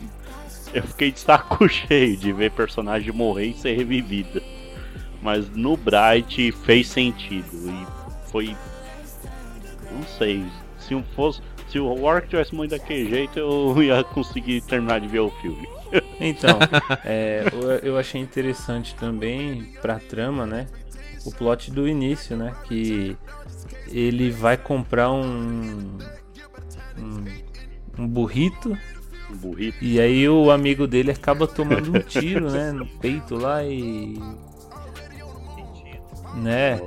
eu 0.74 0.84
fiquei 0.84 1.12
de 1.12 1.20
saco 1.20 1.68
cheio 1.70 2.18
de 2.18 2.32
ver 2.32 2.52
personagem 2.52 3.12
morrer 3.12 3.48
e 3.48 3.54
ser 3.54 3.76
revivida. 3.76 4.42
Mas 5.22 5.50
no 5.50 5.76
Bright 5.76 6.52
fez 6.52 6.88
sentido 6.88 7.48
e 7.54 8.30
foi. 8.30 8.56
Não 9.92 10.04
sei. 10.04 10.46
Se 10.78 11.02
fosse. 11.16 11.42
Se 11.70 11.80
o 11.80 12.02
Warwick 12.02 12.30
tivesse 12.30 12.56
muito 12.56 12.72
daquele 12.72 13.10
jeito, 13.10 13.40
eu 13.40 13.76
ia 13.84 14.04
conseguir 14.04 14.62
terminar 14.62 15.02
de 15.02 15.08
ver 15.08 15.20
o 15.20 15.30
filme. 15.42 15.68
Então, 16.20 16.58
é, 17.06 17.44
eu- 17.84 17.98
achei 17.98 18.20
interessante 18.20 18.96
também 18.96 19.74
pra 19.82 20.00
trama, 20.00 20.46
né? 20.46 20.68
O 21.26 21.32
plot 21.32 21.72
do 21.72 21.88
início, 21.88 22.36
né? 22.36 22.54
Que 22.66 23.16
ele 23.88 24.32
vai 24.32 24.58
comprar 24.58 25.12
um. 25.12 25.98
um, 26.98 27.24
um 28.00 28.08
burrito 28.08 28.76
Um 29.32 29.36
burrito. 29.38 29.78
e 29.84 30.00
aí 30.00 30.28
o 30.28 30.50
amigo 30.52 30.88
dele 30.88 31.12
acaba 31.12 31.46
tomando 31.48 31.96
um 31.96 32.00
tiro, 32.02 32.50
né? 32.52 32.72
No 32.72 32.86
peito 32.86 33.36
lá 33.36 33.64
e. 33.64 34.18
Né? 36.36 36.80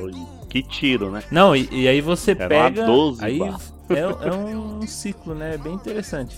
Que 0.48 0.62
tiro, 0.62 1.10
né? 1.10 1.22
Não, 1.30 1.54
e, 1.54 1.68
e 1.70 1.88
aí 1.88 2.00
você 2.00 2.32
Era 2.32 2.48
pega. 2.48 2.80
uma 2.82 2.86
12 2.86 3.24
aí 3.24 3.40
é, 3.40 3.98
é 4.28 4.32
um 4.32 4.86
ciclo, 4.86 5.34
né? 5.34 5.56
Bem 5.56 5.74
interessante. 5.74 6.36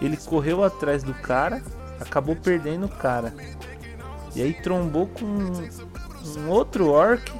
Ele 0.00 0.16
correu 0.16 0.62
atrás 0.62 1.02
do 1.02 1.14
cara, 1.14 1.62
acabou 2.00 2.36
perdendo 2.36 2.86
o 2.86 2.88
cara. 2.88 3.32
E 4.34 4.42
aí 4.42 4.52
trombou 4.52 5.06
com 5.06 5.24
um 5.24 6.48
outro 6.50 6.90
orc, 6.90 7.32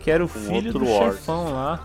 que 0.00 0.10
era 0.10 0.24
o 0.24 0.28
filho 0.28 0.66
outro 0.72 0.78
do 0.80 0.88
orc. 0.90 1.16
chefão 1.16 1.52
lá. 1.52 1.84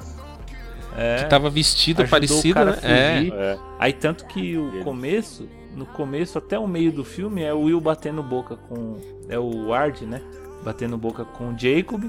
É, 0.95 1.23
Que 1.23 1.25
tava 1.29 1.49
vestido 1.49 2.07
parecido, 2.07 2.63
né? 2.65 2.77
É. 2.83 3.27
É. 3.33 3.59
Aí 3.79 3.91
tanto 3.93 4.25
que 4.25 4.55
o 4.55 4.75
Ele- 4.75 4.83
começo, 4.83 5.49
no 5.75 5.87
começo 5.87 6.37
até 6.37 6.59
o 6.59 6.67
meio 6.67 6.91
do 6.91 7.03
filme 7.03 7.41
é 7.41 7.51
o 7.51 7.61
Will 7.61 7.81
batendo 7.81 8.21
boca 8.21 8.55
com 8.55 8.99
é 9.27 9.39
o 9.39 9.69
Ward, 9.69 10.05
né? 10.05 10.21
Batendo 10.63 10.95
boca 10.97 11.25
com 11.25 11.49
o 11.51 11.57
Jacob. 11.57 12.03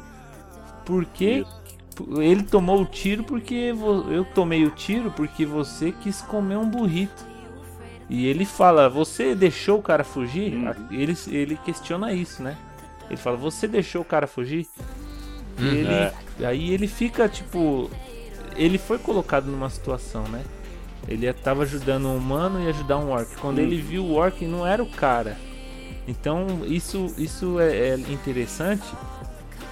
Porque 0.85 1.44
Isso. 1.47 2.21
ele 2.21 2.42
tomou 2.42 2.83
o 2.83 2.85
tiro 2.85 3.25
porque 3.25 3.73
eu 4.11 4.26
tomei 4.35 4.66
o 4.66 4.71
tiro 4.71 5.11
porque 5.12 5.47
você 5.47 5.90
quis 5.90 6.21
comer 6.21 6.56
um 6.59 6.68
burrito. 6.68 7.25
E 8.08 8.26
ele 8.26 8.44
fala, 8.44 8.88
você 8.88 9.34
deixou 9.34 9.78
o 9.78 9.82
cara 9.82 10.04
fugir? 10.04 10.54
Uhum. 10.54 10.75
Ele, 10.90 11.16
ele 11.28 11.56
questiona 11.64 12.12
isso, 12.12 12.42
né? 12.42 12.56
Ele 13.08 13.16
fala, 13.16 13.37
você 13.37 13.66
deixou 13.66 14.02
o 14.02 14.04
cara 14.04 14.26
fugir? 14.26 14.66
E 15.58 15.62
Uhum. 15.62 15.73
ele, 15.73 15.92
É. 15.94 16.12
Aí 16.46 16.70
ele 16.73 16.87
fica 16.88 17.28
tipo. 17.28 17.90
Ele 18.56 18.78
foi 18.78 18.99
colocado 18.99 19.46
numa 19.46 19.70
situação, 19.70 20.25
né? 20.28 20.42
Ele 21.08 21.30
tava 21.32 21.62
ajudando 21.62 22.06
um 22.06 22.16
humano 22.16 22.62
e 22.62 22.68
ajudar 22.68 22.99
um 22.99 23.11
orc. 23.11 23.37
Quando 23.37 23.58
ele 23.58 23.76
viu 23.80 24.04
o 24.04 24.14
orc, 24.14 24.44
não 24.46 24.66
era 24.66 24.82
o 24.82 24.87
cara. 24.90 25.37
Então 26.08 26.61
isso, 26.66 27.12
isso 27.18 27.58
é, 27.61 27.90
é 27.90 27.94
interessante 27.96 28.84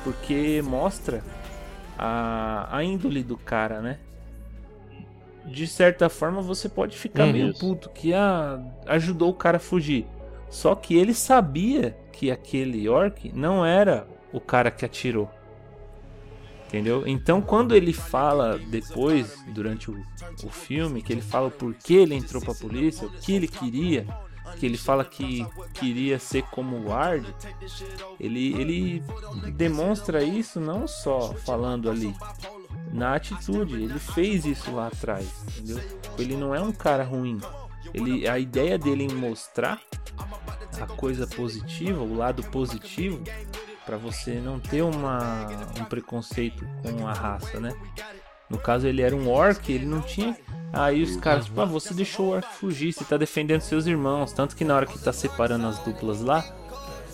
porque 0.04 0.62
mostra 0.62 1.22
a, 1.98 2.68
a 2.70 2.84
índole 2.84 3.22
do 3.22 3.36
cara, 3.36 3.80
né? 3.80 3.98
De 5.44 5.66
certa 5.66 6.08
forma 6.08 6.40
você 6.40 6.68
pode 6.68 6.96
ficar 6.96 7.26
Hum, 7.26 7.32
meio 7.32 7.50
isso. 7.50 7.60
puto 7.60 7.90
que 7.90 8.14
ah, 8.14 8.60
ajudou 8.86 9.30
o 9.30 9.34
cara 9.34 9.56
a 9.56 9.60
fugir. 9.60 10.06
Só 10.48 10.74
que 10.74 10.96
ele 10.96 11.14
sabia 11.14 11.96
que 12.12 12.30
aquele 12.30 12.88
orc 12.88 13.32
não 13.34 13.64
era 13.64 14.06
o 14.32 14.40
cara 14.40 14.70
que 14.70 14.84
atirou. 14.84 15.28
Entendeu? 16.68 17.06
Então 17.06 17.42
quando 17.42 17.74
ele 17.74 17.92
fala 17.92 18.58
depois, 18.70 19.36
durante 19.52 19.90
o, 19.90 19.96
o 20.42 20.48
filme, 20.48 21.02
que 21.02 21.12
ele 21.12 21.20
fala 21.20 21.48
o 21.48 21.50
porquê 21.50 21.94
ele 21.94 22.14
entrou 22.14 22.40
pra 22.42 22.54
polícia, 22.54 23.06
o 23.06 23.10
que 23.10 23.34
ele 23.34 23.46
queria, 23.46 24.06
que 24.58 24.66
ele 24.66 24.76
fala 24.76 25.04
que 25.04 25.46
queria 25.74 26.18
ser 26.18 26.42
como 26.44 26.76
o 26.76 26.88
Ward, 26.88 27.34
ele, 28.18 28.52
ele 28.60 29.04
demonstra 29.54 30.22
isso 30.22 30.60
não 30.60 30.86
só 30.86 31.34
falando 31.34 31.90
ali, 31.90 32.14
na 32.92 33.14
atitude. 33.14 33.74
Ele 33.74 33.98
fez 33.98 34.44
isso 34.44 34.70
lá 34.72 34.88
atrás, 34.88 35.28
entendeu? 35.48 35.80
Ele 36.18 36.36
não 36.36 36.54
é 36.54 36.60
um 36.60 36.72
cara 36.72 37.04
ruim. 37.04 37.40
Ele, 37.92 38.28
a 38.28 38.38
ideia 38.38 38.78
dele 38.78 39.04
em 39.04 39.14
mostrar 39.14 39.80
a 40.80 40.86
coisa 40.86 41.26
positiva, 41.26 42.00
o 42.00 42.16
lado 42.16 42.42
positivo, 42.44 43.22
para 43.84 43.96
você 43.96 44.34
não 44.34 44.58
ter 44.58 44.82
uma, 44.82 45.46
um 45.78 45.84
preconceito 45.84 46.66
com 46.82 47.06
a 47.06 47.12
raça, 47.12 47.58
né? 47.60 47.72
No 48.52 48.58
caso, 48.58 48.86
ele 48.86 49.00
era 49.00 49.16
um 49.16 49.30
orc, 49.30 49.72
ele 49.72 49.86
não 49.86 50.02
tinha. 50.02 50.36
Aí 50.74 51.02
os 51.02 51.16
caras, 51.16 51.46
tipo, 51.46 51.58
ah, 51.58 51.64
você 51.64 51.94
deixou 51.94 52.26
o 52.26 52.30
orc 52.32 52.46
fugir, 52.54 52.92
você 52.92 53.02
tá 53.02 53.16
defendendo 53.16 53.62
seus 53.62 53.86
irmãos. 53.86 54.30
Tanto 54.32 54.54
que 54.54 54.62
na 54.62 54.76
hora 54.76 54.84
que 54.84 54.98
tá 54.98 55.10
separando 55.10 55.66
as 55.66 55.78
duplas 55.78 56.20
lá, 56.20 56.44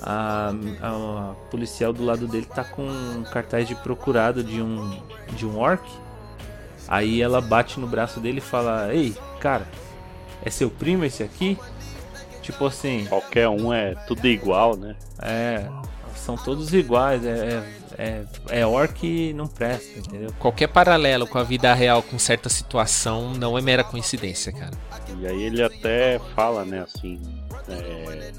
a, 0.03 0.53
a, 0.83 1.31
a 1.31 1.35
policial 1.49 1.93
do 1.93 2.05
lado 2.05 2.27
dele 2.27 2.47
tá 2.47 2.65
com 2.65 2.83
um 2.83 3.23
cartaz 3.23 3.69
de 3.69 3.77
procurado 3.77 4.43
de 4.43 4.61
um, 4.61 5.01
de 5.31 5.47
um 5.47 5.57
orc. 5.61 5.89
Aí 6.89 7.23
ela 7.23 7.41
bate 7.41 7.79
no 7.79 7.87
braço 7.87 8.19
dele 8.19 8.39
e 8.39 8.41
fala: 8.41 8.93
Ei, 8.93 9.15
cara, 9.39 9.67
é 10.43 10.51
seu 10.51 10.69
primo 10.69 11.05
esse 11.05 11.23
aqui? 11.23 11.57
Tipo 12.43 12.67
assim. 12.67 13.07
Qualquer 13.09 13.49
um 13.49 13.73
é 13.73 13.95
tudo 14.09 14.27
igual, 14.27 14.77
né? 14.77 14.97
É, 15.23 15.69
são 16.19 16.37
todos 16.37 16.73
iguais. 16.73 17.25
É, 17.25 17.63
é, 17.99 18.25
é, 18.51 18.61
é 18.61 18.67
orc 18.67 19.05
e 19.05 19.33
não 19.33 19.47
presta, 19.47 19.99
entendeu? 19.99 20.33
Qualquer 20.39 20.69
paralelo 20.69 21.27
com 21.27 21.39
a 21.39 21.43
vida 21.43 21.73
real, 21.75 22.03
com 22.03 22.19
certa 22.19 22.49
situação, 22.49 23.35
não 23.35 23.59
é 23.59 23.61
mera 23.61 23.83
coincidência, 23.83 24.53
cara. 24.53 24.77
E 25.19 25.27
aí 25.27 25.43
ele 25.43 25.63
até 25.63 26.21
fala, 26.35 26.65
né, 26.65 26.81
assim. 26.81 27.21
É... 27.69 28.33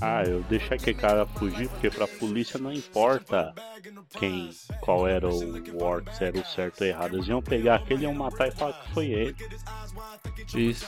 Ah, 0.00 0.22
eu 0.24 0.42
deixei 0.42 0.76
aquele 0.76 0.98
cara 0.98 1.26
fugir 1.26 1.68
porque 1.68 1.90
pra 1.90 2.06
polícia 2.06 2.58
não 2.58 2.70
importa 2.70 3.54
quem, 4.18 4.50
qual 4.80 5.08
era 5.08 5.26
o 5.26 5.82
orc, 5.82 6.14
se 6.14 6.24
era 6.24 6.38
o 6.38 6.44
certo 6.44 6.82
ou 6.82 6.86
errado. 6.86 7.16
Eles 7.16 7.28
iam 7.28 7.40
pegar 7.40 7.76
aquele, 7.76 8.04
iam 8.04 8.12
matar 8.12 8.48
e 8.48 8.50
falar 8.50 8.74
que 8.74 8.92
foi 8.92 9.06
ele. 9.06 9.36
Isso. 10.54 10.86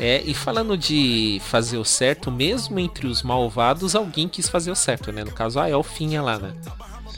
É, 0.00 0.22
e 0.24 0.32
falando 0.32 0.78
de 0.78 1.38
fazer 1.44 1.76
o 1.76 1.84
certo, 1.84 2.30
mesmo 2.30 2.78
entre 2.80 3.06
os 3.06 3.22
malvados, 3.22 3.94
alguém 3.94 4.26
quis 4.26 4.48
fazer 4.48 4.70
o 4.70 4.74
certo, 4.74 5.12
né? 5.12 5.22
No 5.22 5.30
caso, 5.30 5.60
a 5.60 5.68
Elfinha 5.68 6.22
lá, 6.22 6.38
né? 6.38 6.54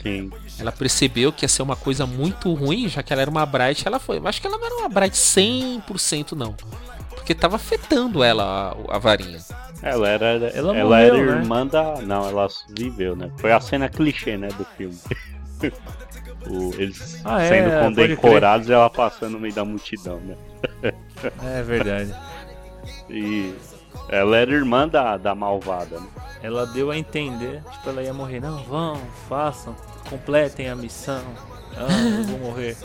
Sim. 0.01 0.29
Ela 0.59 0.71
percebeu 0.71 1.31
que 1.31 1.45
ia 1.45 1.49
ser 1.49 1.61
uma 1.61 1.77
coisa 1.77 2.05
muito 2.05 2.53
ruim, 2.53 2.89
já 2.89 3.01
que 3.01 3.13
ela 3.13 3.21
era 3.21 3.31
uma 3.31 3.45
Bright, 3.45 3.87
ela 3.87 3.99
foi. 3.99 4.19
Mas 4.19 4.31
acho 4.31 4.41
que 4.41 4.47
ela 4.47 4.57
não 4.57 4.65
era 4.65 4.75
uma 4.75 4.89
Bright 4.89 5.15
100% 5.15 6.33
não. 6.33 6.53
Porque 7.09 7.33
tava 7.33 7.55
afetando 7.55 8.21
ela 8.21 8.75
a, 8.89 8.95
a 8.95 8.99
varinha. 8.99 9.39
Ela 9.81 10.09
era, 10.09 10.25
ela, 10.49 10.73
morreu, 10.73 11.15
era 11.15 11.17
né? 11.35 11.41
irmã 11.41 11.65
da. 11.65 12.01
Não, 12.01 12.27
ela 12.27 12.47
viveu, 12.77 13.15
né? 13.15 13.31
Foi 13.37 13.53
a 13.53 13.61
cena 13.61 13.87
clichê, 13.87 14.35
né, 14.37 14.49
do 14.49 14.65
filme. 14.77 14.97
O- 16.45 16.73
eles 16.77 17.21
Ah, 17.23 17.41
é, 17.41 17.47
sendo 17.47 17.69
pode 17.71 17.85
condecorados 17.85 18.67
e 18.67 18.73
ela 18.73 18.89
passando 18.89 19.31
no 19.33 19.39
meio 19.39 19.53
da 19.53 19.63
multidão, 19.63 20.19
né? 20.19 20.35
É 21.41 21.63
verdade. 21.63 22.13
E 23.09 23.53
ela 24.09 24.37
era 24.37 24.51
irmã 24.51 24.87
da, 24.87 25.17
da 25.17 25.35
malvada, 25.35 25.99
né? 25.99 26.07
Ela 26.41 26.65
deu 26.67 26.91
a 26.91 26.97
entender, 26.97 27.61
tipo, 27.71 27.89
ela 27.89 28.01
ia 28.03 28.13
morrer. 28.13 28.39
Não, 28.39 28.63
vão, 28.63 28.99
façam, 29.29 29.75
completem 30.09 30.69
a 30.69 30.75
missão. 30.75 31.23
Ah, 31.77 32.19
eu 32.19 32.23
vou 32.25 32.39
morrer. 32.39 32.77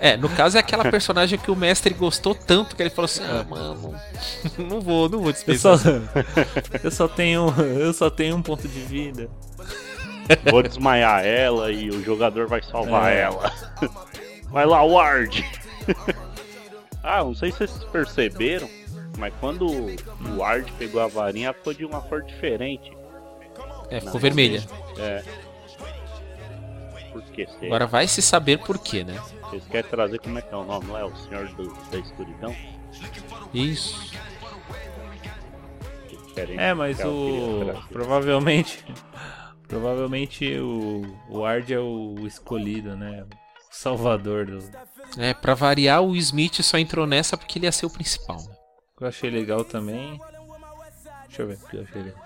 É, 0.00 0.16
no 0.16 0.28
caso 0.28 0.58
é 0.58 0.60
aquela 0.60 0.84
personagem 0.90 1.38
que 1.38 1.50
o 1.50 1.56
mestre 1.56 1.94
gostou 1.94 2.34
tanto 2.34 2.76
que 2.76 2.82
ele 2.82 2.90
falou 2.90 3.06
assim: 3.06 3.22
Ah, 3.24 3.44
mano, 3.48 3.94
não 4.58 4.80
vou, 4.80 5.08
não 5.08 5.20
vou 5.20 5.30
Eu 5.46 5.56
só, 5.56 5.74
dispensar. 5.76 6.02
eu 6.84 6.90
só 6.90 7.08
tenho, 7.08 7.48
eu 7.58 7.92
só 7.92 8.10
tenho 8.10 8.36
um 8.36 8.42
ponto 8.42 8.68
de 8.68 8.80
vida. 8.80 9.28
Vou 10.50 10.62
desmaiar 10.62 11.24
ela 11.24 11.70
e 11.70 11.90
o 11.90 12.02
jogador 12.02 12.46
vai 12.46 12.62
salvar 12.62 13.12
É. 13.12 13.20
ela. 13.22 13.52
Vai 14.50 14.66
lá, 14.66 14.82
Ward! 14.82 15.44
ah, 17.02 17.22
não 17.24 17.34
sei 17.34 17.50
se 17.52 17.58
vocês 17.58 17.84
perceberam, 17.84 18.68
mas 19.18 19.32
quando 19.40 19.66
o 19.66 20.36
Ward 20.38 20.70
pegou 20.72 21.00
a 21.00 21.06
varinha, 21.06 21.46
ela 21.48 21.54
ficou 21.54 21.72
de 21.74 21.84
uma 21.84 22.00
cor 22.00 22.22
diferente. 22.22 22.92
É, 23.90 24.00
ficou 24.00 24.20
vermelha. 24.20 24.62
É. 24.98 25.22
Por 27.12 27.22
que 27.24 27.46
será? 27.46 27.66
Agora 27.66 27.86
vai 27.86 28.08
se 28.08 28.20
saber 28.20 28.58
por 28.58 28.78
quê, 28.78 29.04
né? 29.04 29.20
Vocês 29.42 29.64
querem 29.68 29.88
trazer 29.90 30.18
como 30.18 30.38
é 30.38 30.42
que 30.42 30.52
é 30.52 30.56
o 30.56 30.64
nome? 30.64 30.86
Não 30.86 30.98
é 30.98 31.04
o 31.04 31.14
Senhor 31.16 31.46
do- 31.54 31.72
da 31.90 31.98
Escuridão? 31.98 32.54
Isso. 33.52 34.12
É, 36.36 36.74
mas 36.74 36.96
queria 36.96 37.12
o 37.12 37.82
provavelmente, 37.92 38.84
provavelmente 39.68 40.58
o 40.58 41.02
o 41.30 41.44
Ard 41.44 41.70
é 41.70 41.78
o 41.78 42.16
escolhido, 42.26 42.96
né? 42.96 43.22
O 43.22 43.36
salvador 43.70 44.46
do. 44.46 44.58
É, 45.16 45.32
pra 45.32 45.54
variar, 45.54 46.02
o 46.02 46.16
Smith 46.16 46.60
só 46.62 46.76
entrou 46.76 47.06
nessa 47.06 47.36
porque 47.36 47.58
ele 47.60 47.66
ia 47.66 47.72
ser 47.72 47.86
o 47.86 47.90
principal. 47.90 48.38
né? 48.38 48.56
Eu 49.04 49.08
achei 49.08 49.28
legal 49.28 49.62
também. 49.66 50.18
Deixa 51.26 51.42
eu 51.42 51.48
ver 51.48 51.58
o 51.62 51.68
que 51.68 51.76
eu 51.76 51.82
achei 51.82 52.02
legal. 52.02 52.24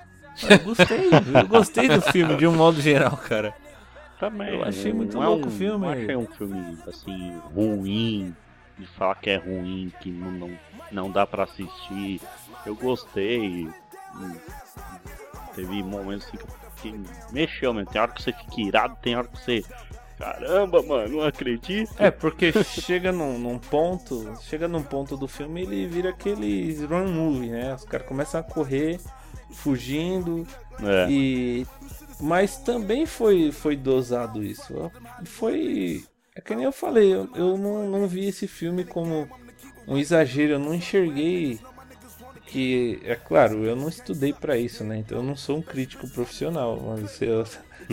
Eu 0.49 0.59
gostei, 0.61 1.11
eu 1.43 1.49
gostei 1.49 1.89
do 1.89 2.01
filme 2.01 2.37
de 2.37 2.47
um 2.47 2.55
modo 2.55 2.81
geral, 2.81 3.17
cara. 3.17 3.53
Também. 4.21 4.55
Eu 4.55 4.63
achei 4.63 4.93
não 4.93 4.99
muito 4.99 5.21
é 5.21 5.27
louco 5.27 5.47
um, 5.47 5.49
o 5.49 5.51
filme. 5.51 5.87
Não 5.87 5.93
achei 5.93 6.17
um 6.17 6.27
filme 6.29 6.79
assim 6.87 7.37
ruim, 7.53 8.37
de 8.79 8.87
falar 8.87 9.17
que 9.17 9.29
é 9.31 9.37
ruim, 9.39 9.93
que 10.01 10.09
não, 10.09 10.31
não, 10.31 10.59
não 10.93 11.11
dá 11.11 11.27
pra 11.27 11.43
assistir. 11.43 12.21
Eu 12.65 12.77
gostei. 12.77 13.69
hum, 14.15 14.37
Teve 15.57 15.83
momentos 15.83 16.29
assim 16.29 16.37
que 16.37 16.45
eu 16.89 16.95
mexeu 17.33 17.75
mesmo. 17.75 17.91
Tem 17.91 18.01
hora 18.01 18.13
que 18.13 18.23
você 18.23 18.33
fica 18.33 18.61
irado, 18.61 18.97
tem 19.03 19.17
hora 19.17 19.27
que 19.27 19.37
você. 19.37 19.65
Caramba, 20.19 20.83
mano, 20.83 21.19
não 21.19 21.23
acredito. 21.23 21.95
É, 21.97 22.11
porque 22.11 22.53
chega 22.65 23.13
num, 23.13 23.39
num 23.39 23.59
ponto. 23.59 24.35
Chega 24.43 24.67
num 24.67 24.83
ponto 24.83 25.17
do 25.17 25.29
filme 25.29 25.63
ele 25.63 25.87
vira 25.87 26.11
aquele 26.11 26.75
run 26.85 27.07
movie, 27.09 27.51
né? 27.51 27.75
Os 27.75 27.85
caras 27.85 28.07
começam 28.07 28.41
a 28.41 28.43
correr, 28.43 28.99
fugindo. 29.53 30.47
É. 30.83 31.07
E. 31.11 31.67
Mas 32.21 32.57
também 32.59 33.07
foi, 33.07 33.53
foi 33.53 33.77
dosado 33.77 34.43
isso. 34.43 34.91
Foi. 35.25 36.05
É 36.35 36.41
que 36.41 36.55
nem 36.55 36.65
eu 36.65 36.73
falei, 36.73 37.13
eu, 37.15 37.29
eu 37.35 37.57
não, 37.57 37.89
não 37.89 38.09
vi 38.09 38.27
esse 38.27 38.47
filme 38.49 38.85
como 38.85 39.29
um 39.87 39.97
exagero, 39.97 40.55
eu 40.55 40.59
não 40.59 40.75
enxerguei 40.75 41.61
que. 42.47 43.01
É 43.05 43.15
claro, 43.15 43.65
eu 43.65 43.77
não 43.77 43.89
estudei 43.89 44.33
pra 44.33 44.57
isso, 44.59 44.83
né? 44.83 44.99
Então 44.99 45.19
eu 45.19 45.25
não 45.25 45.37
sou 45.37 45.59
um 45.59 45.63
crítico 45.63 46.09
profissional, 46.09 46.77
mas 46.81 47.23
eu- 47.23 47.45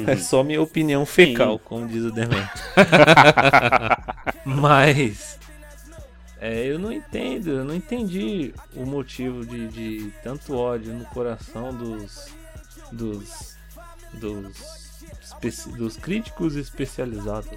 é 0.08 0.16
só 0.18 0.44
minha 0.44 0.62
opinião 0.62 1.06
fecal, 1.06 1.58
como 1.60 1.88
diz 1.88 2.04
o 2.04 2.12
Demente. 2.12 2.52
Mas. 4.46 5.40
É, 6.40 6.66
eu 6.66 6.78
não 6.78 6.92
entendo, 6.92 7.50
eu 7.50 7.64
não 7.64 7.74
entendi 7.74 8.54
o 8.76 8.86
motivo 8.86 9.46
de, 9.46 9.68
de 9.70 10.12
tanto 10.24 10.56
ódio 10.56 10.94
no 10.94 11.06
coração 11.06 11.74
dos. 11.74 12.28
dos. 12.92 13.56
dos. 14.14 15.06
dos 15.78 15.98
críticos 15.98 16.56
especializados. 16.56 17.50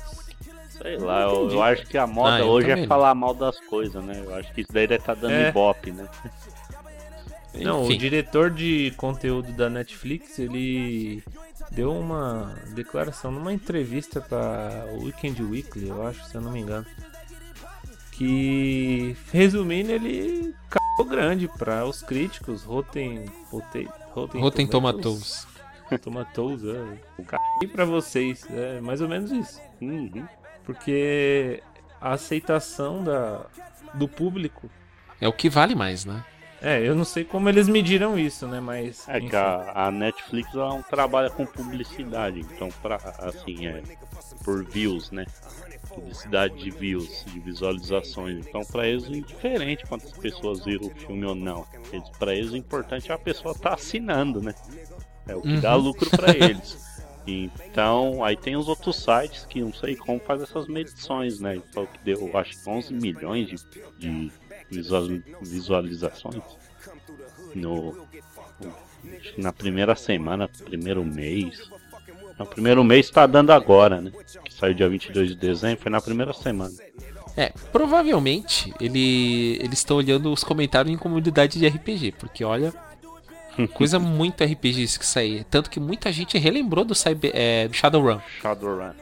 Sei 0.81 0.97
lá, 0.97 1.23
eu, 1.23 1.51
eu 1.51 1.63
acho 1.63 1.85
que 1.87 1.99
a 1.99 2.07
moda 2.07 2.37
Ah, 2.39 2.45
hoje 2.45 2.71
é 2.71 2.77
não. 2.77 2.87
falar 2.87 3.13
mal 3.15 3.35
das 3.35 3.59
coisas, 3.63 4.03
né? 4.05 4.23
Eu 4.25 4.33
acho 4.37 4.53
que 4.53 4.61
isso 4.61 4.73
daí 4.73 4.87
deve 4.87 5.01
estar 5.03 5.15
dando 5.15 5.33
É. 5.33 5.49
ibope, 5.49 5.91
né? 5.91 6.07
Não, 7.55 7.83
Enfim. 7.85 7.95
o 7.95 7.99
diretor 7.99 8.51
de 8.51 8.93
conteúdo 8.97 9.51
da 9.53 9.69
Netflix, 9.69 10.39
ele 10.39 11.21
deu 11.71 11.93
uma 11.93 12.55
declaração 12.75 13.31
numa 13.31 13.53
entrevista 13.53 14.21
para 14.21 14.87
Weekend 15.01 15.43
Weekly, 15.43 15.89
eu 15.89 16.07
acho, 16.07 16.25
se 16.25 16.35
eu 16.35 16.41
não 16.41 16.53
me 16.53 16.61
engano. 16.61 16.87
Que, 18.13 19.17
resumindo, 19.33 19.93
ele 19.93 20.55
cagou 20.69 21.07
grande 21.07 21.47
para 21.47 21.85
os 21.85 22.03
críticos, 22.03 22.65
Rotten, 22.65 23.27
Rotten, 23.51 23.89
Rotten, 24.11 24.41
Rotten 24.41 24.67
Tomatoes. 24.67 25.47
Tomatoes, 26.03 26.65
é. 26.65 27.23
Caguei 27.25 27.69
pra 27.73 27.85
vocês, 27.85 28.45
é 28.51 28.81
mais 28.81 29.01
ou 29.01 29.09
menos 29.09 29.31
isso. 29.31 29.61
Uhum. 29.81 30.27
Porque 30.65 31.63
a 32.01 32.13
aceitação 32.13 33.03
da, 33.03 33.47
do 33.95 34.07
público 34.07 34.71
É 35.21 35.27
o 35.27 35.33
que 35.33 35.49
vale 35.49 35.75
mais, 35.75 36.05
né? 36.05 36.25
É, 36.61 36.81
eu 36.87 36.95
não 36.95 37.05
sei 37.05 37.25
como 37.25 37.49
eles 37.49 37.69
mediram 37.69 38.19
isso, 38.19 38.47
né? 38.49 38.59
Mas. 38.61 39.09
É 39.09 39.19
enfim. 39.19 39.29
que 39.29 39.37
a, 39.37 39.87
a 39.87 39.91
Netflix 39.93 40.53
ela 40.55 40.71
não 40.71 40.83
trabalha 40.83 41.31
com 41.31 41.47
publicidade, 41.47 42.41
então 42.41 42.69
pra, 42.83 42.97
assim, 43.19 43.67
é 43.67 43.83
por 44.45 44.65
views, 44.65 45.11
né? 45.11 45.25
Publicidade 45.89 46.57
de 46.59 46.71
views, 46.71 47.25
de 47.27 47.39
visualizações. 47.41 48.45
Então 48.47 48.63
pra 48.65 48.87
eles 48.87 49.05
é 49.05 49.09
indiferente 49.09 49.87
quantas 49.87 50.13
pessoas 50.13 50.65
viram 50.65 50.87
o 50.89 50.91
filme 50.95 51.25
ou 51.27 51.35
não. 51.35 51.65
Eles, 51.93 52.09
pra 52.19 52.35
eles 52.35 52.51
o 52.53 52.57
importante 52.57 53.11
é 53.11 53.15
a 53.15 53.19
pessoa 53.19 53.53
estar 53.53 53.75
assinando, 53.75 54.43
né? 54.43 54.55
É 55.27 55.35
o 55.37 55.43
que 55.43 55.61
dá 55.61 55.77
Uhum. 55.77 55.83
lucro 55.83 56.11
pra 56.11 56.31
eles. 56.35 56.89
Então, 57.27 58.25
aí 58.25 58.37
tem 58.37 58.57
os 58.57 58.69
outros 58.69 58.97
sites 58.97 59.45
que 59.45 59.61
não 59.61 59.73
sei 59.73 59.95
como 59.95 60.19
faz 60.19 60.41
essas 60.41 60.67
medições, 60.67 61.39
né? 61.41 61.57
Então, 61.57 61.85
que 61.87 61.99
deu, 62.03 62.31
acho 62.37 62.53
que 62.63 62.69
11 62.71 62.95
milhões 62.95 63.49
de, 63.49 63.57
de 63.99 64.33
visual- 64.71 65.09
visualizações 65.41 66.43
no, 67.55 68.07
na 69.37 69.53
primeira 69.53 69.95
semana, 69.95 70.49
primeiro 70.49 71.05
mês. 71.05 71.69
No 72.39 72.47
primeiro 72.47 72.85
mês 72.85 73.11
tá 73.11 73.27
dando 73.27 73.51
agora, 73.51 74.01
né? 74.01 74.13
Que 74.45 74.55
saiu 74.55 74.75
dia 74.75 74.89
22 74.89 75.31
de 75.31 75.35
dezembro, 75.35 75.83
foi 75.83 75.91
na 75.91 76.01
primeira 76.01 76.33
semana. 76.33 76.73
É, 77.37 77.53
provavelmente 77.73 78.73
ele, 78.81 79.59
eles 79.61 79.79
estão 79.79 79.97
olhando 79.97 80.33
os 80.33 80.43
comentários 80.43 80.93
em 80.93 80.99
comunidade 80.99 81.59
de 81.59 81.67
RPG, 81.69 82.13
porque 82.19 82.45
olha, 82.45 82.73
coisa 83.75 83.99
muito 83.99 84.43
RPG 84.45 84.83
isso 84.83 84.99
que 84.99 85.07
sair. 85.07 85.45
Tanto 85.45 85.71
que 85.71 85.79
muita 85.81 86.13
gente 86.13 86.37
relembrou 86.39 86.85
do, 86.85 86.95
Cyber, 86.95 87.31
é, 87.35 87.69
do 87.69 87.75
Shadowrun. 87.75 88.21
Shadowrun. 88.41 88.93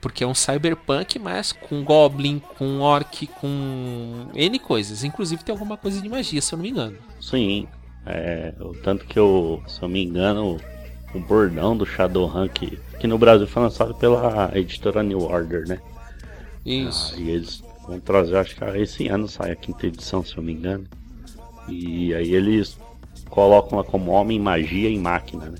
Porque 0.00 0.22
é 0.22 0.26
um 0.26 0.34
cyberpunk, 0.34 1.18
mas 1.18 1.52
com 1.52 1.82
goblin, 1.82 2.38
com 2.38 2.80
orc, 2.80 3.26
com 3.26 4.28
N 4.34 4.58
coisas. 4.58 5.02
Inclusive 5.02 5.42
tem 5.42 5.52
alguma 5.52 5.76
coisa 5.76 6.00
de 6.00 6.08
magia, 6.08 6.40
se 6.40 6.52
eu 6.52 6.58
não 6.58 6.62
me 6.62 6.70
engano. 6.70 6.96
Sim. 7.20 7.66
É, 8.04 8.54
o 8.60 8.72
tanto 8.74 9.04
que 9.04 9.18
eu, 9.18 9.62
se 9.66 9.82
eu 9.82 9.88
me 9.88 10.04
engano, 10.04 10.58
o 11.12 11.18
bordão 11.18 11.76
do 11.76 11.84
Shadowrun 11.84 12.48
que, 12.48 12.78
que 13.00 13.06
no 13.06 13.18
Brasil 13.18 13.46
foi 13.48 13.62
lançado 13.62 13.94
pela 13.94 14.50
editora 14.54 15.02
New 15.02 15.22
Order, 15.22 15.66
né? 15.66 15.80
Isso. 16.64 17.14
Ah, 17.16 17.20
e 17.20 17.30
eles 17.30 17.62
vão 17.86 17.98
trazer, 17.98 18.36
acho 18.36 18.54
que 18.54 18.64
esse 18.78 19.08
ano 19.08 19.26
sai 19.26 19.50
a 19.52 19.56
quinta 19.56 19.86
edição, 19.86 20.24
se 20.24 20.32
eu 20.32 20.36
não 20.36 20.44
me 20.44 20.52
engano. 20.52 20.86
E 21.68 22.14
aí 22.14 22.32
eles 22.34 22.78
colocam 23.28 23.78
lá 23.78 23.84
como 23.84 24.12
homem, 24.12 24.38
magia 24.38 24.88
e 24.88 24.98
máquina, 24.98 25.46
né? 25.46 25.58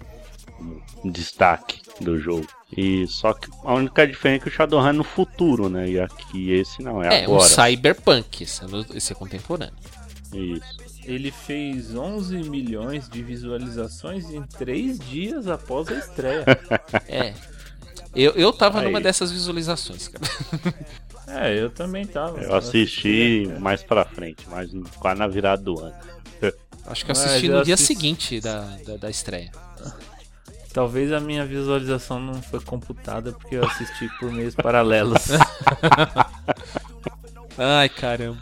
Um 1.05 1.11
destaque 1.11 1.81
do 2.01 2.19
jogo. 2.19 2.47
E 2.77 3.07
só 3.07 3.33
que 3.33 3.49
a 3.65 3.75
única 3.75 4.07
diferença 4.07 4.43
é 4.43 4.43
que 4.45 4.49
o 4.49 4.53
Shadowrun 4.53 4.89
é 4.89 4.93
no 4.93 5.05
futuro, 5.05 5.69
né? 5.69 5.89
E 5.89 6.01
aqui 6.01 6.51
esse 6.53 6.83
não, 6.83 7.03
é, 7.03 7.23
É, 7.25 7.29
um 7.29 7.35
agora. 7.37 7.49
cyberpunk, 7.49 8.43
esse 8.43 8.65
é, 8.65 8.67
no- 8.67 8.87
esse 8.95 9.13
é 9.13 9.15
contemporâneo. 9.15 9.75
Isso. 10.33 10.77
Ele 11.05 11.31
fez 11.31 11.95
11 11.95 12.37
milhões 12.51 13.09
de 13.09 13.23
visualizações 13.23 14.29
em 14.31 14.43
3 14.43 14.99
dias 14.99 15.47
após 15.47 15.89
a 15.89 15.95
estreia. 15.99 16.45
É. 17.09 17.33
Eu, 18.15 18.33
eu 18.33 18.51
tava 18.53 18.81
Aí. 18.81 18.87
numa 18.87 19.01
dessas 19.01 19.31
visualizações, 19.31 20.09
cara. 20.09 20.25
é, 21.45 21.61
eu 21.61 21.71
também 21.71 22.05
tava. 22.07 22.41
Eu 22.41 22.57
assisti 22.57 23.47
mais 23.61 23.83
pra 23.83 24.05
frente, 24.07 24.49
mais 24.49 24.73
no- 24.73 24.89
quase 24.99 25.19
na 25.21 25.29
virada 25.29 25.63
do 25.63 25.79
ano. 25.79 25.95
Acho 26.87 27.05
que 27.05 27.11
eu 27.11 27.17
Mas 27.17 27.25
assisti 27.27 27.47
eu 27.47 27.59
no 27.59 27.65
dia 27.65 27.75
assisti- 27.75 27.95
seguinte 27.95 28.41
da, 28.41 28.61
da, 28.87 28.97
da 28.97 29.11
estreia. 29.11 29.51
Talvez 30.77 31.11
a 31.11 31.19
minha 31.19 31.43
visualização 31.47 32.21
não 32.21 32.43
foi 32.43 32.61
computada 32.61 33.33
porque 33.33 33.57
eu 33.57 33.65
assisti 33.65 34.11
por 34.21 34.31
meios 34.31 34.55
paralelos. 34.55 35.31
Ai, 37.57 37.89
caramba. 37.89 38.39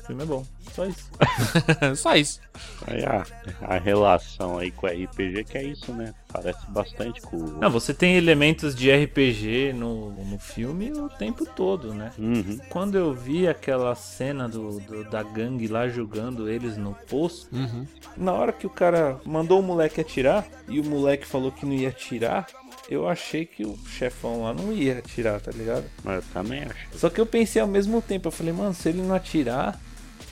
o 0.00 0.06
filme 0.06 0.22
é 0.22 0.26
bom, 0.26 0.46
só 0.78 0.86
isso. 0.86 1.10
Só 1.96 2.14
isso. 2.16 2.40
Aí 2.86 3.04
a, 3.04 3.24
a 3.62 3.78
relação 3.78 4.58
aí 4.58 4.70
com 4.70 4.86
o 4.86 4.90
RPG 4.90 5.44
que 5.44 5.58
é 5.58 5.64
isso, 5.64 5.92
né? 5.92 6.14
Parece 6.32 6.64
bastante 6.70 7.20
com 7.20 7.36
o. 7.36 7.58
Não, 7.58 7.70
você 7.70 7.92
tem 7.92 8.16
elementos 8.16 8.74
de 8.74 8.90
RPG 8.90 9.72
no, 9.74 10.12
no 10.12 10.38
filme 10.38 10.92
o 10.92 11.08
tempo 11.08 11.44
todo, 11.44 11.92
né? 11.94 12.10
Uhum. 12.18 12.58
Quando 12.68 12.96
eu 12.96 13.12
vi 13.12 13.48
aquela 13.48 13.94
cena 13.94 14.48
do, 14.48 14.78
do- 14.80 15.04
da 15.10 15.22
gangue 15.22 15.66
lá 15.66 15.88
jogando 15.88 16.48
eles 16.48 16.76
no 16.76 16.94
poço, 17.08 17.48
Uhum. 17.52 17.86
na 18.16 18.32
hora 18.32 18.52
que 18.52 18.66
o 18.66 18.70
cara 18.70 19.18
mandou 19.24 19.60
o 19.60 19.62
moleque 19.62 20.00
atirar 20.00 20.46
e 20.68 20.78
o 20.80 20.84
moleque 20.84 21.26
falou 21.26 21.50
que 21.50 21.64
não 21.66 21.72
ia 21.74 21.88
atirar, 21.88 22.46
eu 22.88 23.08
achei 23.08 23.44
que 23.46 23.64
o 23.64 23.76
chefão 23.86 24.42
lá 24.44 24.54
não 24.54 24.72
ia 24.72 24.98
atirar, 24.98 25.40
tá 25.40 25.50
ligado? 25.50 25.84
Mas 26.04 26.16
eu 26.16 26.22
também 26.32 26.62
acho. 26.62 26.98
Só 26.98 27.08
que 27.10 27.20
eu 27.20 27.26
pensei 27.26 27.60
ao 27.60 27.68
mesmo 27.68 28.00
tempo, 28.02 28.28
eu 28.28 28.32
falei, 28.32 28.52
mano, 28.52 28.74
se 28.74 28.88
ele 28.88 29.02
não 29.02 29.14
atirar, 29.14 29.78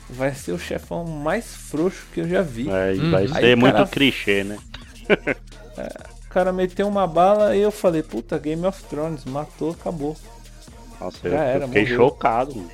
vai 0.09 0.33
ser 0.33 0.51
o 0.51 0.59
chefão 0.59 1.05
mais 1.05 1.45
frouxo 1.55 2.05
que 2.13 2.21
eu 2.21 2.27
já 2.29 2.41
vi. 2.41 2.69
É, 2.69 2.95
e 2.95 2.99
Uhum. 2.99 3.11
vai 3.11 3.23
Aí 3.23 3.29
ser 3.29 3.55
o 3.55 3.59
muito 3.59 3.73
cara- 3.73 3.87
clichê, 3.87 4.43
né? 4.43 4.57
O 6.25 6.29
cara 6.29 6.51
meteu 6.51 6.87
uma 6.87 7.07
bala 7.07 7.55
e 7.55 7.61
eu 7.61 7.71
falei, 7.71 8.03
puta, 8.03 8.37
Game 8.37 8.63
of 8.65 8.83
Thrones, 8.83 9.25
matou, 9.25 9.71
acabou. 9.71 10.15
Nossa, 10.99 11.17
eu, 11.23 11.31
Já 11.31 11.37
eu 11.37 11.43
era, 11.43 11.67
fiquei 11.67 11.81
morreu. 11.83 11.97
chocado 11.97 12.65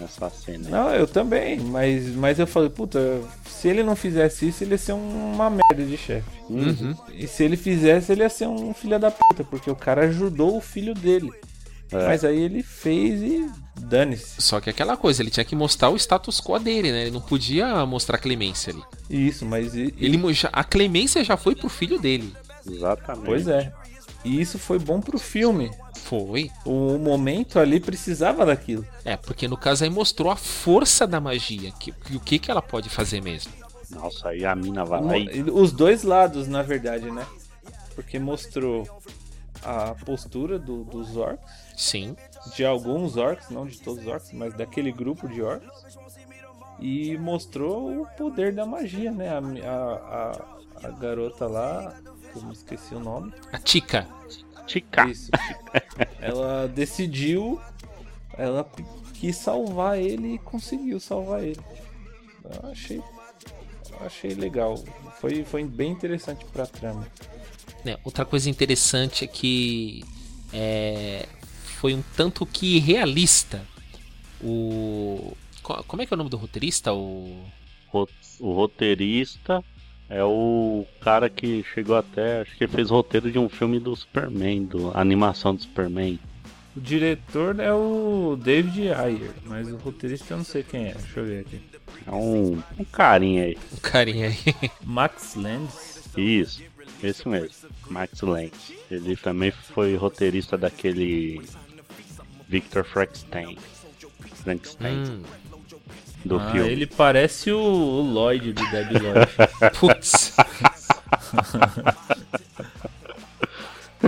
nessa 0.00 0.30
cena. 0.30 0.64
aí. 0.66 0.70
Não, 0.72 0.90
eu 0.94 1.06
também, 1.06 1.60
mas, 1.60 2.06
mas 2.16 2.38
eu 2.38 2.46
falei, 2.46 2.68
puta, 2.70 3.20
se 3.48 3.68
ele 3.68 3.82
não 3.84 3.94
fizesse 3.94 4.48
isso, 4.48 4.64
ele 4.64 4.72
ia 4.72 4.78
ser 4.78 4.92
um- 4.94 5.32
uma 5.34 5.50
merda 5.50 5.84
de 5.84 5.96
chefe. 5.96 6.28
Uhum. 6.48 6.96
E 7.14 7.28
se 7.28 7.44
ele 7.44 7.56
fizesse, 7.56 8.10
ele 8.12 8.22
ia 8.22 8.28
ser 8.28 8.48
um 8.48 8.72
filho 8.74 8.98
da 8.98 9.10
puta, 9.10 9.44
porque 9.44 9.70
o 9.70 9.76
cara 9.76 10.06
ajudou 10.06 10.56
o 10.56 10.60
filho 10.60 10.94
dele. 10.94 11.30
É. 11.92 12.06
Mas 12.06 12.24
aí 12.24 12.40
ele 12.40 12.62
fez 12.62 13.22
e 13.22 13.48
dane-se. 13.80 14.40
Só 14.42 14.60
que 14.60 14.68
aquela 14.70 14.96
coisa, 14.96 15.22
ele 15.22 15.30
tinha 15.30 15.44
que 15.44 15.54
mostrar 15.54 15.88
o 15.90 15.96
status 15.96 16.40
quo 16.40 16.58
dele, 16.58 16.90
né? 16.90 17.02
Ele 17.02 17.10
não 17.12 17.20
podia 17.20 17.86
mostrar 17.86 18.18
clemência 18.18 18.72
ali. 18.72 18.82
Isso, 19.08 19.46
mas 19.46 19.74
e- 19.74 19.94
e- 19.96 20.04
Ele, 20.04 20.20
a 20.52 20.64
clemência 20.64 21.22
já 21.22 21.36
foi 21.36 21.54
pro 21.54 21.68
filho 21.68 21.98
dele. 21.98 22.34
Exatamente. 22.68 23.24
pois 23.24 23.46
é. 23.46 23.72
E 24.24 24.40
isso 24.40 24.58
foi 24.58 24.78
bom 24.78 25.00
pro 25.00 25.18
filme. 25.18 25.70
Foi. 25.94 26.50
O 26.64 26.98
momento 26.98 27.58
ali 27.60 27.78
precisava 27.78 28.44
daquilo. 28.44 28.84
É, 29.04 29.16
porque 29.16 29.46
no 29.46 29.56
caso 29.56 29.84
aí 29.84 29.90
mostrou 29.90 30.32
a 30.32 30.36
força 30.36 31.06
da 31.06 31.20
magia. 31.20 31.70
Que, 31.78 31.92
que- 31.92 32.16
o 32.16 32.20
que, 32.20 32.38
que 32.40 32.50
ela 32.50 32.62
pode 32.62 32.88
fazer 32.88 33.22
mesmo. 33.22 33.52
Nossa, 33.90 34.30
aí 34.30 34.44
a 34.44 34.54
mina 34.56 34.84
vai 34.84 35.00
lá. 35.00 35.12
Os 35.52 35.70
dois 35.70 36.02
lados, 36.02 36.48
na 36.48 36.62
verdade, 36.62 37.08
né? 37.12 37.24
Porque 37.94 38.18
mostrou 38.18 38.84
a 39.62 39.94
postura 40.04 40.58
do- 40.58 40.82
dos 40.84 41.16
orcs, 41.16 41.40
Sim. 41.76 42.16
de 42.54 42.64
alguns 42.64 43.16
orcs, 43.16 43.50
não 43.50 43.66
de 43.66 43.78
todos 43.80 44.02
os 44.02 44.08
orcs, 44.08 44.32
mas 44.32 44.54
daquele 44.54 44.90
grupo 44.90 45.28
de 45.28 45.42
orcs. 45.42 45.68
E 46.80 47.16
mostrou 47.18 48.02
o 48.02 48.06
poder 48.16 48.52
da 48.52 48.66
magia, 48.66 49.10
né? 49.10 49.28
A, 49.28 49.38
a, 49.38 50.32
a, 50.84 50.88
a 50.88 50.90
garota 50.90 51.46
lá, 51.46 51.94
que 52.32 52.38
eu 52.38 52.42
me 52.42 52.52
esqueci 52.52 52.94
o 52.94 53.00
nome. 53.00 53.32
A 53.52 53.58
Tika. 53.58 54.06
Tica. 54.66 55.06
Isso. 55.06 55.30
ela 56.20 56.66
decidiu, 56.68 57.60
ela 58.36 58.68
quis 59.14 59.36
salvar 59.36 59.98
ele 59.98 60.34
e 60.34 60.38
conseguiu 60.38 61.00
salvar 61.00 61.42
ele. 61.44 61.60
Eu 62.44 62.70
achei, 62.70 62.98
eu 62.98 64.06
achei 64.06 64.34
legal. 64.34 64.76
Foi, 65.20 65.44
foi 65.44 65.64
bem 65.64 65.92
interessante 65.92 66.44
pra 66.46 66.66
trama. 66.66 67.06
né, 67.84 67.96
outra 68.04 68.24
coisa 68.24 68.50
interessante 68.50 69.24
é 69.24 69.26
que 69.26 70.04
é, 70.52 71.26
foi 71.76 71.94
um 71.94 72.02
tanto 72.16 72.44
que 72.46 72.78
realista 72.78 73.62
o. 74.42 75.36
co- 75.62 75.82
Como 75.84 76.02
é 76.02 76.06
que 76.06 76.12
é 76.12 76.16
o 76.16 76.18
nome 76.18 76.30
do 76.30 76.36
roteirista? 76.36 76.92
O. 76.92 77.44
O 78.38 78.52
roteirista 78.52 79.64
é 80.10 80.22
o 80.22 80.84
cara 81.00 81.30
que 81.30 81.64
chegou 81.74 81.96
até. 81.96 82.42
Acho 82.42 82.56
que 82.56 82.64
ele 82.64 82.72
fez 82.72 82.90
o 82.90 82.94
roteiro 82.94 83.30
de 83.30 83.38
um 83.38 83.48
filme 83.48 83.78
do 83.78 83.96
Superman, 83.96 84.64
do, 84.64 84.90
a 84.96 85.00
animação 85.00 85.54
do 85.54 85.62
Superman. 85.62 86.18
O 86.76 86.80
diretor 86.80 87.58
é 87.58 87.72
o 87.72 88.36
David 88.38 88.92
Ayer, 88.92 89.30
mas 89.46 89.66
o 89.68 89.76
roteirista 89.76 90.34
eu 90.34 90.38
não 90.38 90.44
sei 90.44 90.62
quem 90.62 90.88
é. 90.88 90.92
Deixa 90.94 91.20
eu 91.20 91.24
ver 91.24 91.40
aqui. 91.40 91.60
É 92.06 92.10
um, 92.12 92.62
um 92.78 92.84
carinha 92.84 93.44
aí. 93.44 93.56
o 93.72 93.80
carinha 93.80 94.26
aí. 94.28 94.36
Max 94.84 95.34
Landis. 95.34 96.02
Isso, 96.16 96.62
esse 97.02 97.26
mesmo. 97.26 97.68
Max 97.88 98.20
Lang. 98.20 98.52
Ele 98.90 99.16
também 99.16 99.50
foi 99.50 99.96
roteirista 99.96 100.58
daquele 100.58 101.40
Victor 102.48 102.84
Frankenstein. 102.84 103.58
Frankenstein 104.42 104.96
Hum, 105.04 105.22
do 106.24 106.38
Ah, 106.38 106.50
filme. 106.52 106.68
ele 106.70 106.86
parece 106.86 107.50
o, 107.52 107.58
o 107.60 108.02
Lloyd 108.02 108.52
do 108.52 108.70
Dead 108.70 108.90
Lloyd. 108.92 109.28
putz. 109.78 110.32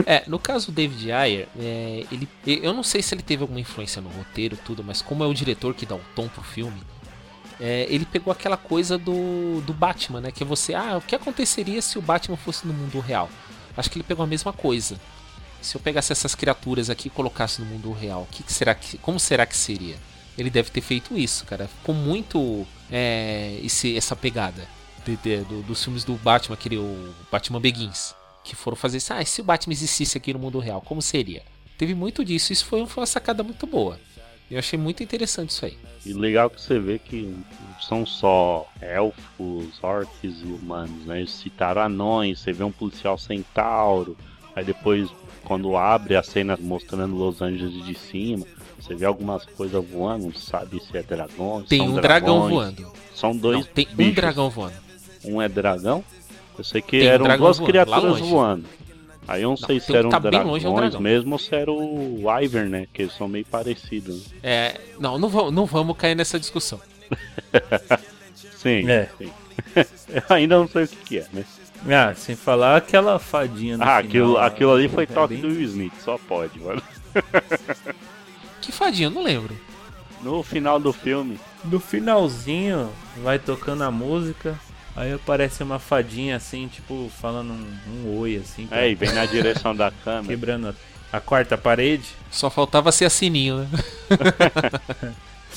É, 0.07 0.23
no 0.29 0.39
caso 0.39 0.67
do 0.67 0.73
David 0.73 1.11
Ayer, 1.11 1.49
é, 1.59 2.05
ele, 2.13 2.29
eu 2.47 2.73
não 2.73 2.83
sei 2.83 3.03
se 3.03 3.15
ele 3.15 3.23
teve 3.23 3.43
alguma 3.43 3.59
influência 3.59 4.01
no 4.01 4.09
roteiro 4.11 4.57
tudo, 4.65 4.85
mas 4.85 5.03
como 5.03 5.25
é 5.25 5.27
o 5.27 5.35
diretor 5.35 5.75
que 5.75 5.87
dá 5.87 5.95
o 5.97 6.01
tom 6.15 6.29
pro 6.29 6.43
filme, 6.43 6.81
é, 7.59 7.87
ele 7.89 8.05
pegou 8.05 8.31
aquela 8.31 8.57
coisa 8.57 8.97
do, 8.97 9.61
do 9.63 9.73
Batman, 9.73 10.21
né? 10.21 10.31
Que 10.31 10.43
é 10.45 10.47
você, 10.47 10.75
ah, 10.75 10.99
o 10.99 11.01
que 11.01 11.17
aconteceria 11.17 11.83
se 11.83 11.99
o 11.99 12.03
Batman 12.03 12.37
fosse 12.37 12.67
no 12.67 12.73
mundo 12.73 13.01
real? 13.01 13.29
Acho 13.77 13.91
que 13.91 13.97
ele 13.99 14.05
pegou 14.05 14.23
a 14.23 14.27
mesma 14.27 14.53
coisa. 14.53 15.01
Se 15.61 15.77
eu 15.77 15.81
pegasse 15.81 16.13
essas 16.13 16.35
criaturas 16.35 16.89
aqui 16.89 17.09
e 17.09 17.11
colocasse 17.11 17.61
no 17.61 17.67
mundo 17.67 17.93
real, 17.93 18.27
que, 18.31 18.43
que 18.43 18.53
será 18.53 18.75
que, 18.75 18.97
como 18.99 19.19
será 19.19 19.45
que 19.45 19.57
seria? 19.57 19.97
Ele 20.37 20.51
deve 20.51 20.71
ter 20.71 20.81
feito 20.81 21.17
isso, 21.19 21.45
cara. 21.45 21.67
Ficou 21.67 21.95
muito 21.95 22.67
é, 22.91 23.59
esse, 23.63 23.97
essa 23.97 24.15
pegada 24.15 24.67
de- 25.05 25.17
de- 25.17 25.45
do- 25.45 25.63
dos 25.63 25.83
filmes 25.83 26.05
do 26.05 26.15
Batman, 26.15 26.55
aquele 26.55 26.77
o 26.79 27.15
Batman 27.31 27.61
Begins, 27.61 28.15
que 28.45 28.55
foram 28.55 28.77
fazer 28.77 28.99
isso. 28.99 29.13
Ah, 29.13 29.25
se 29.25 29.41
o 29.41 29.45
Batman 29.45 29.73
existisse 29.73 30.17
aqui 30.17 30.33
no 30.33 30.39
mundo 30.39 30.59
real, 30.61 30.81
como 30.81 31.03
seria? 31.03 31.43
Teve 31.77 31.95
muito 31.95 32.25
disso. 32.25 32.53
Isso 32.53 32.65
foi, 32.65 32.87
foi 32.87 33.01
uma 33.03 33.07
sacada 33.07 33.43
muito 33.43 33.67
boa. 33.67 33.99
Eu 34.51 34.59
achei 34.59 34.79
muito 34.79 35.03
interessante 35.03 35.51
isso 35.51 35.67
aí. 35.67 35.77
E 36.07 36.13
legal 36.15 36.49
que 36.49 36.61
você 36.61 36.79
vê 36.79 36.99
que 36.99 37.23
não 37.23 37.81
são 37.83 38.07
só 38.07 38.67
elfos, 38.81 39.67
orcs 39.83 40.41
e 40.41 40.45
humanos, 40.47 41.05
né? 41.05 41.19
Eles 41.19 41.33
citaram 41.33 41.83
anões, 41.83 42.41
você 42.41 42.53
vê 42.53 42.65
um 42.65 42.73
policial 42.73 43.19
centauro, 43.19 44.17
aí 44.57 44.65
depois 44.65 45.11
quando 45.49 45.77
abre 45.77 46.15
a 46.15 46.23
cena 46.23 46.57
mostrando 46.61 47.17
Los 47.17 47.41
Angeles 47.43 47.85
de 47.85 47.95
cima, 47.95 48.47
você 48.79 48.95
vê 48.95 49.07
algumas 49.07 49.45
coisas 49.47 49.85
voando, 49.85 50.27
não 50.27 50.35
sabe 50.35 50.79
se 50.81 50.97
é 50.97 51.03
dragão. 51.03 51.65
Tem 51.69 51.79
são 51.81 51.89
um 51.89 51.95
dragão 52.01 52.49
dragões. 52.49 52.53
voando. 52.77 52.93
São 53.15 53.37
dois 53.37 53.57
Não, 53.59 53.65
tem 53.65 53.89
um 53.91 53.97
bichos. 53.97 54.15
dragão 54.15 54.51
voando. 54.51 54.75
Um 55.25 55.43
é 55.43 55.49
dragão. 55.49 56.05
Eu 56.57 56.63
sei 56.65 56.81
que 56.83 56.99
Tem 57.01 57.09
um 57.09 57.13
eram 57.13 57.25
dragão 57.25 57.47
duas 57.47 57.59
voando, 57.59 57.71
criaturas 57.73 58.21
voando. 58.21 58.65
Aí 59.27 59.43
eu 59.43 59.51
não, 59.51 59.57
sei 59.57 59.67
tem 59.67 59.81
se 59.81 59.93
um 59.93 59.97
eram 59.97 60.11
tá 60.11 60.21
bem 60.21 60.31
dragões 60.31 60.53
longe, 60.63 60.67
é 60.67 60.69
um 60.69 60.75
dragão. 60.77 61.01
mesmo 61.01 61.33
ou 61.33 61.39
se 61.39 61.55
era 61.55 61.71
o 61.73 62.27
Wyvern, 62.27 62.69
né? 62.71 62.87
Que 62.93 63.03
eles 63.03 63.15
são 63.15 63.27
meio 63.29 63.45
parecidos. 63.47 64.29
né? 64.29 64.39
É, 64.43 64.81
não, 65.01 65.19
não 65.19 65.29
vamos, 65.29 65.53
não 65.53 65.67
vamos 65.67 65.97
cair 65.97 66.15
nessa 66.15 66.39
discussão. 66.39 66.81
Sim, 68.57 68.89
É. 68.91 69.09
sim. 69.19 69.31
Eu 70.09 70.23
ainda 70.35 70.59
não 70.59 70.69
sei 70.69 70.85
o 70.85 70.89
que, 70.89 70.97
que 70.97 71.19
é, 71.19 71.27
né? 71.33 71.45
Ah, 71.89 72.13
sem 72.15 72.35
falar 72.35 72.77
aquela 72.77 73.19
fadinha 73.19 73.77
no 73.77 73.83
Ah, 73.85 73.87
final, 73.87 73.99
aquilo, 74.01 74.33
lá. 74.33 74.47
aquilo 74.47 74.73
ali 74.73 74.89
foi 74.89 75.05
É 75.05 75.07
toque 75.07 75.35
bem- 75.35 75.43
do 75.43 75.49
Will 75.49 75.63
Smith, 75.63 75.93
só 76.05 76.19
pode, 76.19 76.59
mano. 76.59 76.83
Que 78.61 78.73
fadinha? 78.73 79.07
Eu 79.07 79.11
não 79.13 79.23
lembro. 79.23 79.57
No 80.23 80.43
final 80.43 80.79
do 80.81 80.93
filme. 80.93 81.39
No 81.65 81.79
finalzinho, 81.81 82.91
vai 83.23 83.39
tocando 83.39 83.83
a 83.85 83.91
música. 83.91 84.59
Aí 84.97 85.13
aparece 85.13 85.63
uma 85.63 85.79
fadinha 85.79 86.37
assim, 86.37 86.67
tipo, 86.69 87.11
falando 87.21 87.53
um, 87.53 87.79
um 88.05 88.19
oi, 88.19 88.37
assim. 88.37 88.67
É, 88.71 88.91
e 88.91 88.95
vem 88.95 89.13
na 89.13 89.25
direção 89.27 89.75
da 89.75 89.91
câmera. 89.91 90.27
Quebrando 90.29 90.69
a, 91.13 91.17
a 91.17 91.21
quarta 91.21 91.57
parede. 91.57 92.05
Só 92.31 92.51
faltava 92.51 92.91
ser 92.93 93.05
a 93.07 93.11
sininho, 93.11 93.59
né? 93.59 93.69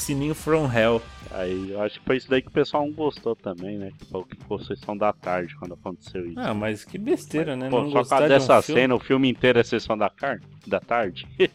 Sininho 0.02 0.34
from 0.34 0.70
hell. 0.72 1.02
Aí 1.30 1.72
eu 1.72 1.82
acho 1.82 2.00
que 2.00 2.06
foi 2.06 2.18
isso 2.18 2.30
daí 2.30 2.42
que 2.42 2.48
o 2.48 2.52
pessoal 2.52 2.86
não 2.86 2.92
gostou 2.92 3.36
também, 3.36 3.78
né? 3.78 3.92
Que 3.98 4.06
falou 4.06 4.26
que 4.26 4.36
ficou 4.36 4.60
sessão 4.60 4.98
da 4.98 5.14
tarde 5.14 5.56
quando 5.56 5.76
aconteceu 5.76 6.26
isso. 6.26 6.40
Ah, 6.40 6.54
mas 6.54 6.84
que 6.84 6.98
besteira, 6.98 7.56
né? 7.56 7.70
Pô, 7.70 7.84
não 7.84 7.92
só 7.92 8.04
por 8.04 8.10
causa 8.10 8.28
de 8.28 8.34
um 8.34 8.38
dessa 8.38 8.62
filme. 8.62 8.82
cena, 8.82 8.96
o 8.96 9.00
filme 9.00 9.30
inteiro 9.30 9.60
é 9.60 9.64
sessão 9.64 9.98
da, 9.98 10.10
car... 10.10 10.42
da 10.66 10.80
tarde. 10.80 11.28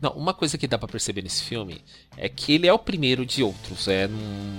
Não, 0.00 0.12
uma 0.12 0.32
coisa 0.32 0.56
que 0.56 0.66
dá 0.66 0.78
pra 0.78 0.88
perceber 0.88 1.20
nesse 1.20 1.44
filme 1.44 1.82
é 2.16 2.26
que 2.26 2.54
ele 2.54 2.66
é 2.66 2.72
o 2.72 2.78
primeiro 2.78 3.26
de 3.26 3.42
outros. 3.42 3.86
É 3.86 4.08
num... 4.08 4.58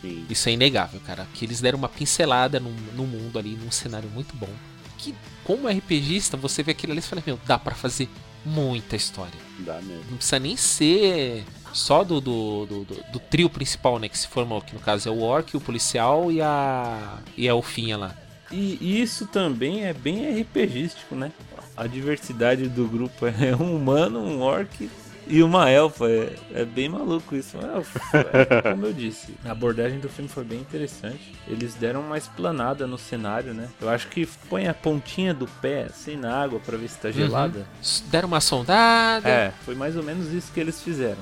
Sim. 0.00 0.24
Isso 0.30 0.48
é 0.48 0.52
inegável, 0.52 1.00
cara. 1.00 1.26
Que 1.34 1.44
eles 1.44 1.60
deram 1.60 1.76
uma 1.76 1.88
pincelada 1.88 2.60
no, 2.60 2.70
no 2.94 3.04
mundo 3.04 3.36
ali, 3.36 3.56
num 3.56 3.70
cenário 3.72 4.08
muito 4.10 4.36
bom. 4.36 4.48
Que, 4.96 5.12
como 5.42 5.68
RPGista, 5.68 6.36
você 6.36 6.62
vê 6.62 6.70
aquilo 6.70 6.92
ali 6.92 7.00
e 7.00 7.02
fala: 7.02 7.20
Meu, 7.26 7.36
dá 7.44 7.58
pra 7.58 7.74
fazer 7.74 8.08
muita 8.44 8.94
história. 8.94 9.40
Dá 9.58 9.74
mesmo. 9.82 10.04
Não 10.08 10.18
precisa 10.18 10.38
nem 10.38 10.56
ser 10.56 11.44
só 11.76 12.02
do, 12.02 12.20
do, 12.20 12.66
do, 12.66 12.84
do- 12.84 13.02
do 13.12 13.18
trio 13.18 13.48
principal, 13.50 13.98
né? 13.98 14.08
Que 14.08 14.18
se 14.18 14.26
formou, 14.28 14.60
que 14.60 14.74
no 14.74 14.80
caso 14.80 15.08
é 15.08 15.12
o 15.12 15.20
Orc, 15.20 15.56
o 15.56 15.60
policial 15.60 16.30
e 16.32 16.40
a. 16.40 17.18
e 17.36 17.48
a 17.48 17.52
Elfinha 17.52 17.96
lá. 17.96 18.14
E 18.52 19.00
isso 19.02 19.26
também 19.26 19.84
é 19.86 19.92
bem 19.92 20.40
RPGístico, 20.40 21.14
né? 21.16 21.32
A 21.76 21.86
diversidade 21.86 22.68
do 22.68 22.86
grupo 22.86 23.26
é 23.26 23.54
um 23.60 23.74
humano, 23.76 24.20
um 24.20 24.40
orc 24.40 24.88
e 25.26 25.42
uma 25.42 25.68
elfa. 25.68 26.08
É, 26.08 26.32
é 26.54 26.64
bem 26.64 26.88
maluco 26.88 27.34
isso. 27.34 27.56
É, 27.58 28.70
como 28.70 28.86
eu 28.86 28.92
disse, 28.92 29.34
a 29.44 29.50
abordagem 29.50 29.98
do 29.98 30.08
filme 30.08 30.28
foi 30.30 30.44
bem 30.44 30.60
interessante. 30.60 31.34
Eles 31.48 31.74
deram 31.74 32.00
uma 32.02 32.16
explanada 32.16 32.86
no 32.86 32.96
cenário, 32.96 33.52
né? 33.52 33.68
Eu 33.80 33.88
acho 33.90 34.06
que 34.06 34.24
põe 34.48 34.68
a 34.68 34.72
pontinha 34.72 35.34
do 35.34 35.46
pé 35.60 35.82
assim 35.90 36.16
na 36.16 36.32
água 36.40 36.60
pra 36.60 36.78
ver 36.78 36.88
se 36.88 36.96
tá 36.98 37.10
gelada. 37.10 37.66
S- 37.82 38.04
Deram 38.04 38.28
uma 38.28 38.40
sondada. 38.40 39.28
É, 39.28 39.52
foi 39.64 39.74
mais 39.74 39.96
ou 39.96 40.04
menos 40.04 40.32
isso 40.32 40.52
que 40.52 40.60
eles 40.60 40.80
fizeram. 40.80 41.18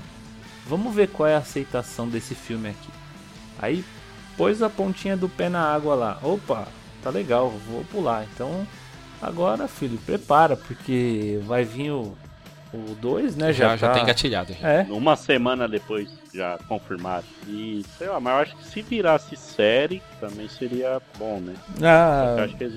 Vamos 0.66 0.94
ver 0.94 1.09
qual 1.09 1.29
é 1.29 1.35
a 1.35 1.38
aceitação 1.38 2.09
desse 2.09 2.35
filme 2.35 2.68
aqui. 2.70 2.88
Aí 3.59 3.85
pôs 4.37 4.62
a 4.62 4.70
pontinha 4.70 5.16
do 5.16 5.29
pé 5.29 5.48
na 5.48 5.62
água 5.62 5.94
lá. 5.94 6.18
Opa, 6.22 6.66
tá 7.03 7.11
legal, 7.11 7.50
vou 7.68 7.85
pular. 7.85 8.27
Então 8.35 8.66
agora, 9.20 9.68
filho, 9.68 9.98
prepara, 10.05 10.57
porque 10.57 11.40
vai 11.44 11.64
vir 11.64 11.90
o 11.92 12.16
2, 13.00 13.37
né? 13.37 13.53
já, 13.53 13.70
Já, 13.70 13.77
já 13.77 13.88
tá... 13.88 13.94
tá 13.94 14.00
engatilhado. 14.00 14.53
já. 14.61 14.68
É, 14.68 14.87
Uma 14.90 15.16
semana 15.16 15.68
depois 15.68 16.12
já 16.33 16.59
confirmaram. 16.68 17.24
E 17.46 17.85
sei 17.96 18.09
lá, 18.09 18.18
mas 18.18 18.33
eu 18.33 18.40
acho 18.40 18.57
que 18.57 18.64
se 18.66 18.83
virasse 18.83 19.37
série 19.37 20.03
também 20.20 20.48
seria 20.48 21.00
bom, 21.18 21.40
né? 21.40 21.55
Eu 21.81 21.88
ah, 21.88 22.37
acho 22.44 22.57
que 22.57 22.64
eles 22.64 22.74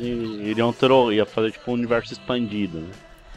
iriam 0.47 0.71
ter, 0.71 0.89
ia 1.13 1.25
fazer 1.25 1.51
tipo 1.51 1.71
um 1.71 1.73
universo 1.73 2.13
expandido, 2.13 2.79
né? 2.79 2.91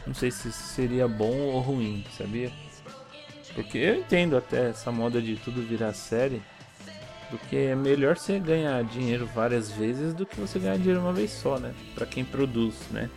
não 0.05 0.13
sei 0.15 0.31
se 0.31 0.51
seria 0.51 1.07
bom 1.07 1.31
ou 1.31 1.59
ruim, 1.59 2.03
sabia? 2.17 2.51
Porque 3.55 3.77
eu 3.77 3.95
entendo 3.95 4.37
até 4.37 4.69
essa 4.69 4.91
moda 4.91 5.21
de 5.21 5.35
tudo 5.35 5.61
virar 5.61 5.93
série. 5.93 6.41
Porque 7.29 7.55
é 7.55 7.75
melhor 7.75 8.17
você 8.17 8.39
ganhar 8.39 8.83
dinheiro 8.83 9.25
várias 9.33 9.71
vezes 9.71 10.13
do 10.13 10.25
que 10.25 10.39
você 10.39 10.59
ganhar 10.59 10.77
dinheiro 10.77 10.99
uma 10.99 11.13
vez 11.13 11.31
só, 11.31 11.57
né? 11.57 11.73
Pra 11.95 12.05
quem 12.05 12.25
produz, 12.25 12.75
né? 12.91 13.09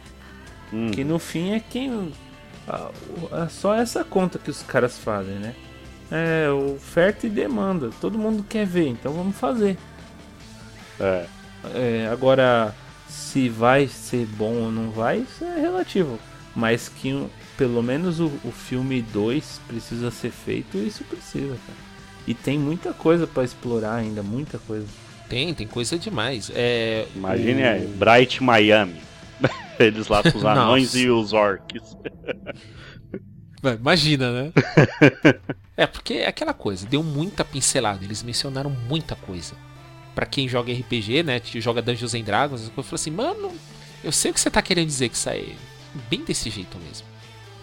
Hum, 0.73 0.91
Que 0.91 1.03
no 1.05 1.19
fim 1.19 1.53
é 1.53 1.61
quem. 1.61 2.13
É 3.33 3.49
só 3.49 3.75
essa 3.75 4.05
conta 4.05 4.39
que 4.39 4.51
os 4.51 4.63
caras 4.63 4.99
fazem, 4.99 5.35
né? 5.35 5.55
É 6.11 6.49
oferta 6.51 7.27
e 7.27 7.31
demanda. 7.31 7.91
Todo 8.01 8.19
mundo 8.19 8.45
quer 8.49 8.67
ver, 8.67 8.89
então 8.89 9.13
vamos 9.13 9.37
fazer. 9.37 9.77
é. 11.01 11.27
É, 11.75 12.09
agora, 12.13 12.75
se 13.09 13.49
vai 13.49 13.89
ser 13.89 14.27
bom 14.27 14.53
ou 14.65 14.71
não 14.71 14.91
vai, 14.91 15.21
isso 15.21 15.43
é 15.45 15.61
relativo. 15.61 16.19
Mas 16.55 16.91
que 16.91 17.27
pelo 17.57 17.83
menos 17.83 18.21
o, 18.21 18.27
o 18.45 18.51
filme 18.53 19.01
2 19.03 19.61
precisa 19.67 20.11
ser 20.11 20.31
feito, 20.31 20.77
isso 20.79 21.05
precisa, 21.05 21.57
cara. 21.67 21.79
E 22.27 22.35
tem 22.35 22.59
muita 22.59 22.93
coisa 22.93 23.27
pra 23.27 23.45
explorar 23.45 23.97
ainda, 23.97 24.23
muita 24.23 24.59
coisa. 24.59 24.87
Tem, 25.29 25.53
tem 25.55 25.67
coisa 25.67 25.99
demais. 25.99 26.51
É, 26.55 27.07
Imagine 27.15 27.63
o- 27.63 27.67
aí, 27.69 27.87
Bright 27.87 28.43
Miami. 28.43 29.01
Eles 29.79 30.09
lá 30.09 30.23
com 30.23 30.37
os 30.39 30.45
anões 30.45 30.95
e 30.95 31.09
os 31.11 31.33
orcs. 31.33 31.97
Imagina, 33.81 34.31
né? 34.31 34.53
é, 35.77 35.87
porque 35.87 36.15
é 36.15 36.27
aquela 36.27 36.53
coisa, 36.53 36.87
deu 36.87 37.03
muita 37.03 37.45
pincelada, 37.45 38.05
eles 38.05 38.23
mencionaram 38.23 38.71
muita 38.71 39.17
coisa. 39.17 39.55
Pra 40.15 40.27
quem 40.27 40.47
joga 40.49 40.73
RPG, 40.73 41.23
né, 41.23 41.41
joga 41.45 41.81
Dungeons 41.83 42.15
and 42.15 42.23
Dragons, 42.23 42.63
eu 42.77 42.83
falo 42.83 42.95
assim, 42.95 43.11
mano, 43.11 43.53
eu 44.03 44.13
sei 44.13 44.31
o 44.31 44.35
que 44.35 44.41
você 44.41 44.51
tá 44.51 44.61
querendo 44.63 44.87
dizer 44.87 45.09
que 45.09 45.17
isso 45.17 45.29
aí 45.31 45.57
é 45.97 45.99
bem 46.11 46.23
desse 46.23 46.51
jeito 46.51 46.77
mesmo. 46.79 47.07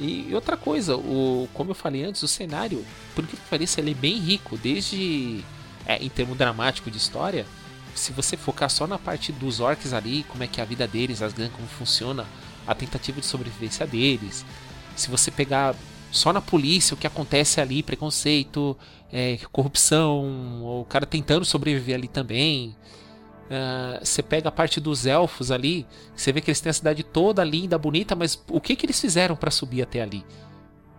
E, 0.02 0.34
outra 0.34 0.58
coisa, 0.58 0.98
o, 0.98 1.48
como 1.54 1.70
eu 1.70 1.76
falei 1.76 2.04
antes, 2.04 2.24
o 2.24 2.28
cenário, 2.28 2.84
por 3.14 3.26
que 3.28 3.38
pareça, 3.50 3.80
ele 3.80 3.92
é 3.92 3.94
bem 3.94 4.18
rico, 4.18 4.58
desde 4.58 5.44
é, 5.86 6.04
em 6.04 6.10
termo 6.10 6.34
dramático 6.34 6.90
de 6.90 6.98
história, 6.98 7.46
se 7.94 8.12
você 8.12 8.36
focar 8.36 8.68
só 8.68 8.88
na 8.88 8.98
parte 8.98 9.32
dos 9.32 9.60
orcs 9.60 9.94
ali, 9.94 10.24
como 10.24 10.44
é 10.44 10.48
que 10.48 10.60
é 10.60 10.64
a 10.64 10.66
vida 10.66 10.88
deles, 10.88 11.22
as 11.22 11.34
gangues, 11.34 11.54
como 11.54 11.68
funciona, 11.68 12.26
a 12.66 12.74
tentativa 12.74 13.20
de 13.20 13.28
sobrevivência 13.28 13.86
deles, 13.86 14.44
se 14.96 15.08
você 15.08 15.30
pegar 15.30 15.76
só 16.12 16.34
na 16.34 16.42
polícia 16.42 16.96
o 16.96 16.98
que 16.98 17.06
acontece 17.06 17.62
ali, 17.62 17.84
preconceito, 17.84 18.76
é, 19.14 19.38
corrupção, 19.52 20.64
o 20.64 20.86
cara 20.90 21.06
tentando 21.06 21.46
sobreviver 21.46 21.96
ali 21.96 22.08
também. 22.08 22.76
Ah, 23.54 24.00
você 24.02 24.24
pega 24.24 24.48
a 24.48 24.52
parte 24.52 24.80
dos 24.80 25.06
elfos 25.06 25.52
ali, 25.52 25.86
você 26.16 26.32
vê 26.32 26.40
que 26.40 26.50
eles 26.50 26.62
têm 26.62 26.70
a 26.70 26.74
cidade 26.74 27.04
toda 27.04 27.44
linda, 27.44 27.78
bonita, 27.78 28.16
mas 28.16 28.42
o 28.50 28.62
que 28.62 28.78
que 28.78 28.86
eles 28.86 29.00
fizeram 29.00 29.36
para 29.36 29.52
subir 29.52 29.82
até 29.82 30.02
ali? 30.02 30.26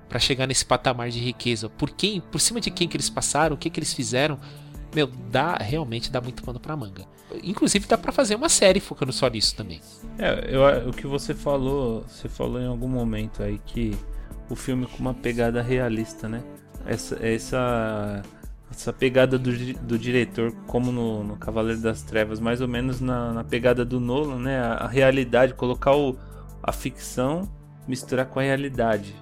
Para 0.06 0.18
chegar 0.18 0.46
nesse 0.46 0.66
patamar 0.66 1.08
de 1.08 1.18
riqueza? 1.18 1.70
Por 1.70 1.88
quem? 1.88 2.20
Por 2.20 2.38
cima 2.38 2.60
de 2.60 2.70
quem 2.70 2.86
que 2.86 2.94
eles 2.94 3.08
passaram? 3.08 3.54
O 3.54 3.58
que 3.58 3.70
que 3.70 3.80
eles 3.80 3.94
fizeram? 3.94 4.38
Meu, 4.94 5.06
dá 5.06 5.56
realmente 5.56 6.12
dá 6.12 6.20
muito 6.20 6.42
pano 6.42 6.60
pra 6.60 6.76
manga. 6.76 7.06
Inclusive 7.42 7.86
dá 7.86 7.96
pra 7.96 8.12
fazer 8.12 8.34
uma 8.34 8.50
série 8.50 8.78
focando 8.78 9.10
só 9.10 9.26
nisso 9.28 9.56
também. 9.56 9.80
É, 10.18 10.54
eu, 10.54 10.90
o 10.90 10.92
que 10.92 11.06
você 11.06 11.32
falou, 11.32 12.04
você 12.06 12.28
falou 12.28 12.60
em 12.60 12.66
algum 12.66 12.88
momento 12.88 13.42
aí 13.42 13.58
que 13.64 13.96
o 14.50 14.54
filme 14.54 14.84
com 14.84 14.98
uma 14.98 15.14
pegada 15.14 15.62
realista, 15.62 16.28
né? 16.28 16.42
Essa, 16.84 17.18
essa, 17.26 18.22
essa 18.76 18.92
pegada 18.92 19.38
do, 19.38 19.52
do 19.74 19.98
diretor, 19.98 20.52
como 20.66 20.90
no, 20.90 21.22
no 21.22 21.36
Cavaleiro 21.36 21.80
das 21.80 22.02
Trevas, 22.02 22.40
mais 22.40 22.60
ou 22.60 22.68
menos 22.68 23.00
na, 23.00 23.32
na 23.32 23.44
pegada 23.44 23.84
do 23.84 24.00
Nolan, 24.00 24.38
né? 24.38 24.60
A, 24.60 24.74
a 24.74 24.88
realidade, 24.88 25.54
colocar 25.54 25.94
o, 25.94 26.16
a 26.62 26.72
ficção, 26.72 27.48
misturar 27.86 28.26
com 28.26 28.40
a 28.40 28.42
realidade. 28.42 29.14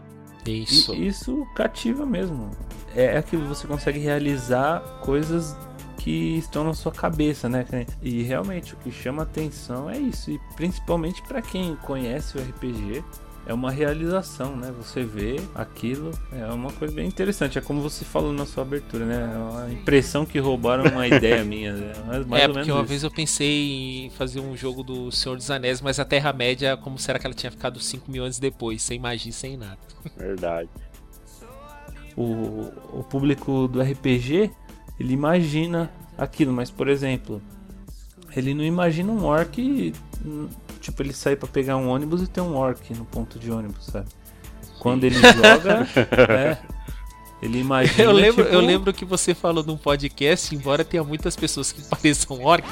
E 0.46 0.62
Isso. 0.62 0.94
isso 0.94 1.46
cativa 1.54 2.06
mesmo. 2.06 2.50
É 2.96 3.18
aquilo 3.18 3.46
você 3.46 3.66
consegue 3.66 3.98
realizar 3.98 4.80
coisas 5.02 5.56
que 5.98 6.38
estão 6.38 6.64
na 6.64 6.72
sua 6.72 6.90
cabeça, 6.90 7.48
né? 7.48 7.66
E 8.02 8.22
realmente 8.22 8.72
o 8.72 8.76
que 8.78 8.90
chama 8.90 9.22
atenção 9.22 9.88
é 9.88 9.98
isso. 9.98 10.30
E 10.30 10.40
principalmente 10.56 11.22
para 11.22 11.42
quem 11.42 11.76
conhece 11.76 12.38
o 12.38 12.40
RPG, 12.40 13.04
é 13.50 13.54
uma 13.54 13.72
realização, 13.72 14.54
né? 14.54 14.72
Você 14.78 15.02
vê 15.02 15.40
aquilo, 15.52 16.12
é 16.30 16.46
uma 16.46 16.70
coisa 16.70 16.94
bem 16.94 17.08
interessante. 17.08 17.58
É 17.58 17.60
como 17.60 17.80
você 17.80 18.04
falou 18.04 18.32
na 18.32 18.46
sua 18.46 18.62
abertura, 18.62 19.04
né? 19.04 19.32
É 19.34 19.38
uma 19.38 19.72
impressão 19.72 20.24
que 20.24 20.38
roubaram 20.38 20.84
uma 20.84 21.08
ideia 21.08 21.42
minha. 21.42 21.72
né? 21.72 21.92
Mais, 22.06 22.26
mais 22.26 22.42
é, 22.44 22.46
ou 22.46 22.54
porque 22.54 22.70
uma 22.70 22.78
isso. 22.78 22.88
vez 22.88 23.02
eu 23.02 23.10
pensei 23.10 24.04
em 24.06 24.10
fazer 24.10 24.38
um 24.38 24.56
jogo 24.56 24.84
do 24.84 25.10
Senhor 25.10 25.34
dos 25.36 25.50
Anéis, 25.50 25.80
mas 25.80 25.98
a 25.98 26.04
Terra-média, 26.04 26.76
como 26.76 26.96
será 26.96 27.18
que 27.18 27.26
ela 27.26 27.34
tinha 27.34 27.50
ficado 27.50 27.80
5 27.80 28.08
mil 28.08 28.22
anos 28.22 28.38
depois, 28.38 28.82
sem 28.82 29.00
magia, 29.00 29.32
sem 29.32 29.56
nada. 29.56 29.78
Verdade. 30.16 30.68
o, 32.16 32.70
o 32.92 33.02
público 33.02 33.66
do 33.66 33.82
RPG 33.82 34.48
ele 35.00 35.12
imagina 35.12 35.90
aquilo, 36.16 36.52
mas 36.52 36.70
por 36.70 36.86
exemplo, 36.86 37.42
ele 38.36 38.54
não 38.54 38.62
imagina 38.62 39.10
um 39.10 39.24
orc, 39.24 39.92
tipo 40.90 41.02
ele 41.02 41.12
sair 41.12 41.36
pra 41.36 41.48
pegar 41.48 41.76
um 41.76 41.88
ônibus 41.88 42.22
e 42.22 42.26
ter 42.26 42.40
um 42.40 42.56
orc 42.56 42.92
no 42.94 43.04
ponto 43.04 43.38
de 43.38 43.50
ônibus, 43.50 43.86
sabe? 43.86 44.08
Quando 44.78 45.04
ele 45.04 45.16
joga, 45.16 45.86
é, 46.32 46.58
ele 47.42 47.60
imagina. 47.60 48.02
Eu 48.02 48.12
lembro, 48.12 48.44
tipo, 48.44 48.54
eu 48.54 48.60
lembro 48.60 48.92
que 48.92 49.04
você 49.04 49.34
falou 49.34 49.64
num 49.64 49.76
podcast, 49.76 50.54
embora 50.54 50.84
tenha 50.84 51.04
muitas 51.04 51.36
pessoas 51.36 51.72
que 51.72 51.82
pareçam 51.88 52.42
orcs, 52.42 52.70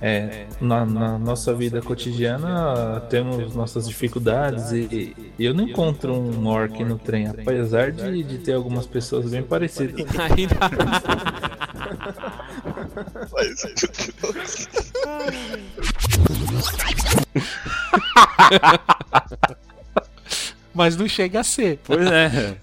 É, 0.00 0.46
na, 0.60 0.86
na 0.86 1.18
nossa 1.18 1.52
vida 1.52 1.82
cotidiana 1.82 3.00
temos 3.10 3.54
nossas 3.54 3.88
dificuldades 3.88 4.70
e, 4.70 5.16
e 5.36 5.44
eu 5.44 5.52
não 5.52 5.64
encontro 5.64 6.14
um 6.14 6.46
orc 6.46 6.84
no 6.84 6.96
trem, 6.98 7.26
apesar 7.26 7.90
de, 7.90 8.22
de 8.22 8.38
ter 8.38 8.52
algumas 8.52 8.86
pessoas 8.86 9.30
bem 9.30 9.42
parecidas. 9.42 10.06
Mas 20.74 20.96
não 20.96 21.08
chega 21.08 21.40
a 21.40 21.44
ser. 21.44 21.78
Pois 21.84 22.06
é. 22.06 22.56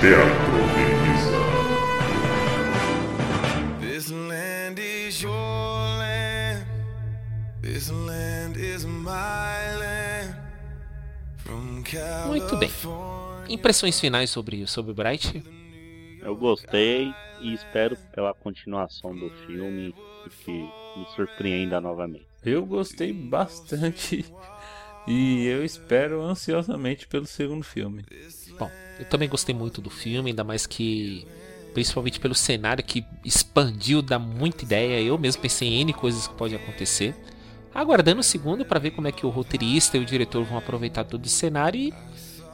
Teatro 0.00 0.49
Muito 12.26 12.56
bem. 12.56 12.70
Impressões 13.48 13.98
finais 13.98 14.30
sobre, 14.30 14.66
sobre 14.66 14.92
Bright? 14.92 15.42
Eu 16.22 16.36
gostei 16.36 17.12
e 17.40 17.54
espero 17.54 17.96
pela 18.14 18.34
continuação 18.34 19.14
do 19.14 19.30
filme 19.46 19.94
que 20.44 20.52
me 20.52 21.06
surpreenda 21.16 21.80
novamente. 21.80 22.26
Eu 22.44 22.64
gostei 22.64 23.12
bastante 23.12 24.24
e 25.06 25.46
eu 25.46 25.64
espero 25.64 26.22
ansiosamente 26.22 27.06
pelo 27.06 27.26
segundo 27.26 27.64
filme. 27.64 28.04
Bom, 28.58 28.70
eu 28.98 29.04
também 29.06 29.28
gostei 29.28 29.54
muito 29.54 29.80
do 29.80 29.90
filme, 29.90 30.30
ainda 30.30 30.44
mais 30.44 30.66
que 30.66 31.26
principalmente 31.72 32.20
pelo 32.20 32.34
cenário 32.34 32.84
que 32.84 33.04
expandiu, 33.24 34.02
dá 34.02 34.18
muita 34.18 34.64
ideia. 34.64 35.00
Eu 35.00 35.16
mesmo 35.18 35.42
pensei 35.42 35.68
em 35.68 35.80
N 35.80 35.92
coisas 35.92 36.26
que 36.26 36.34
pode 36.34 36.54
acontecer. 36.54 37.14
Aguardando 37.80 38.20
o 38.20 38.22
segundo 38.22 38.62
para 38.62 38.78
ver 38.78 38.90
como 38.90 39.08
é 39.08 39.12
que 39.12 39.24
o 39.24 39.30
roteirista 39.30 39.96
e 39.96 40.00
o 40.00 40.04
diretor 40.04 40.44
vão 40.44 40.58
aproveitar 40.58 41.02
todo 41.02 41.24
esse 41.24 41.34
cenário 41.34 41.80
e 41.80 41.94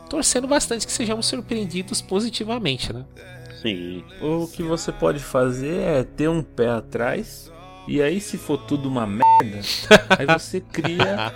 torcendo 0.09 0.47
bastante 0.47 0.87
que 0.87 0.93
sejamos 0.93 1.27
surpreendidos 1.27 2.01
positivamente, 2.01 2.93
né? 2.93 3.05
Sim, 3.61 4.05
O 4.21 4.47
que 4.47 4.63
você 4.63 4.93
pode 4.93 5.19
fazer 5.19 5.81
é 5.81 6.05
ter 6.05 6.29
um 6.29 6.45
pé 6.45 6.69
atrás 6.69 7.51
e 7.89 8.01
aí 8.01 8.21
se 8.21 8.39
for 8.39 8.57
tudo 8.57 8.89
uma 8.89 9.05
merda, 9.05 9.61
aí 10.17 10.27
você 10.27 10.61
cria 10.61 11.35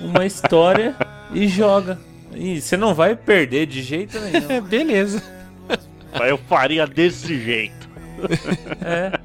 uma 0.00 0.24
história 0.24 0.94
e 1.34 1.48
joga. 1.48 1.98
E 2.32 2.60
você 2.60 2.76
não 2.76 2.94
vai 2.94 3.16
perder 3.16 3.66
de 3.66 3.82
jeito 3.82 4.20
nenhum. 4.20 4.52
É, 4.52 4.60
beleza. 4.62 5.20
mas 6.12 6.30
eu 6.30 6.38
faria 6.38 6.86
desse 6.86 7.42
jeito. 7.42 7.90
É. 8.80 9.18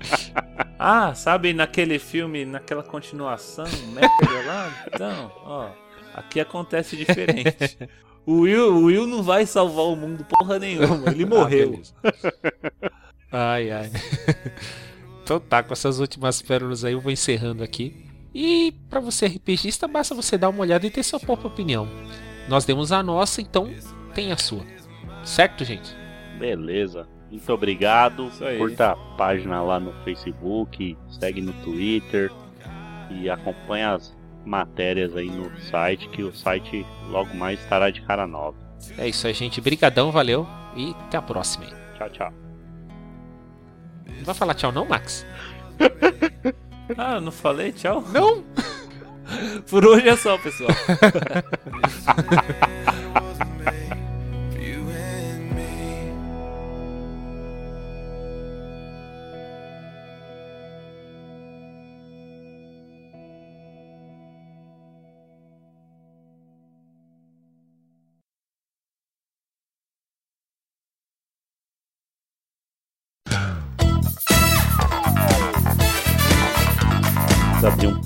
Ah, 0.80 1.14
sabe 1.16 1.54
naquele 1.54 1.98
filme, 2.00 2.46
naquela 2.46 2.84
continuação, 2.84 3.66
merda 3.94 4.46
lá? 4.46 4.74
Então, 4.94 5.32
ó, 5.44 5.70
aqui 6.14 6.40
acontece 6.40 6.96
diferente. 6.96 7.78
O 8.26 8.42
Will, 8.42 8.76
o 8.76 8.84
Will 8.84 9.08
não 9.08 9.24
vai 9.24 9.46
salvar 9.46 9.86
o 9.86 9.96
mundo 9.96 10.26
porra 10.26 10.60
nenhuma, 10.60 11.10
ele 11.12 11.26
morreu. 11.26 11.72
beleza. 11.72 11.94
Ai, 13.32 13.72
ai. 13.72 13.92
Então 15.24 15.42
tá, 15.42 15.62
com 15.62 15.74
essas 15.74 16.00
últimas 16.00 16.42
pérolas 16.42 16.86
aí 16.86 16.94
eu 16.94 17.02
vou 17.02 17.12
encerrando 17.12 17.62
aqui. 17.62 18.06
E 18.34 18.74
pra 18.90 19.02
você 19.02 19.26
RPGista, 19.28 19.86
basta 19.86 20.16
você 20.16 20.38
dar 20.38 20.48
uma 20.48 20.62
olhada 20.62 20.88
e 20.88 20.90
ter 20.90 21.04
sua 21.04 21.20
própria 21.20 21.50
opinião. 21.50 21.86
Nós 22.48 22.64
demos 22.64 22.94
a 22.94 23.04
nossa, 23.04 23.42
então 23.42 23.70
tem 24.16 24.32
a 24.32 24.38
sua. 24.38 24.64
Certo, 25.26 25.66
gente? 25.66 25.94
Beleza. 26.40 27.10
Muito 27.30 27.54
obrigado. 27.54 28.32
Curta 28.58 28.92
a 28.92 28.96
página 29.18 29.62
lá 29.62 29.80
no 29.80 29.92
Facebook, 30.04 30.98
segue 31.20 31.42
no 31.42 31.54
Twitter 31.64 32.32
e 33.12 33.30
acompanha 33.30 33.96
as 33.96 34.16
matérias 34.46 35.16
aí 35.16 35.30
no 35.30 35.52
site, 35.60 36.08
que 36.10 36.24
o 36.24 36.34
site 36.34 36.86
logo 37.10 37.36
mais 37.36 37.60
estará 37.60 37.90
de 37.90 38.02
cara 38.02 38.26
nova. 38.26 38.56
É 38.98 39.08
isso 39.08 39.28
aí, 39.28 39.34
gente. 39.34 39.60
Brigadão, 39.60 40.12
valeu 40.12 40.48
e 40.76 40.92
até 41.08 41.18
a 41.18 41.22
próxima. 41.22 41.66
aí. 41.66 41.74
Tchau, 41.98 42.10
tchau. 42.10 42.34
Não 44.08 44.24
vai 44.24 44.36
falar 44.36 44.54
tchau 44.54 44.72
não, 44.72 44.86
Max? 44.86 45.26
Ah, 46.98 47.16
eu 47.16 47.22
não 47.22 47.34
falei 47.34 47.74
tchau? 47.74 48.02
Não? 48.14 48.46
Por 49.70 49.86
hoje 49.86 50.08
é 50.08 50.16
só, 50.16 50.38
pessoal. 50.38 50.70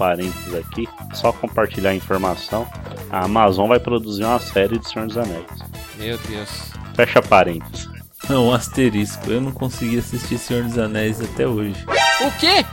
parênteses 0.02 0.56
aqui, 0.56 0.90
só 1.14 1.32
compartilhar 1.32 1.92
a 1.92 1.96
informação. 1.96 2.66
A 3.12 3.26
Amazon 3.26 3.68
vai 3.68 3.80
produzir 3.80 4.24
uma 4.24 4.40
série 4.40 4.80
de 4.80 4.90
Senhor 4.90 5.08
dos 5.08 5.16
Anéis. 5.16 5.46
Meu 5.96 6.18
Deus. 6.28 6.72
Fecha 6.96 7.22
parênteses. 7.22 7.88
Não, 8.28 8.48
um 8.48 8.52
asterisco. 8.52 9.30
Eu 9.30 9.40
não 9.40 9.52
consegui 9.52 10.00
assistir 10.00 10.40
Senhor 10.40 10.64
dos 10.64 10.80
Anéis 10.80 11.22
até 11.22 11.48
hoje. 11.48 11.76
O 12.20 12.32
quê? 12.40 12.66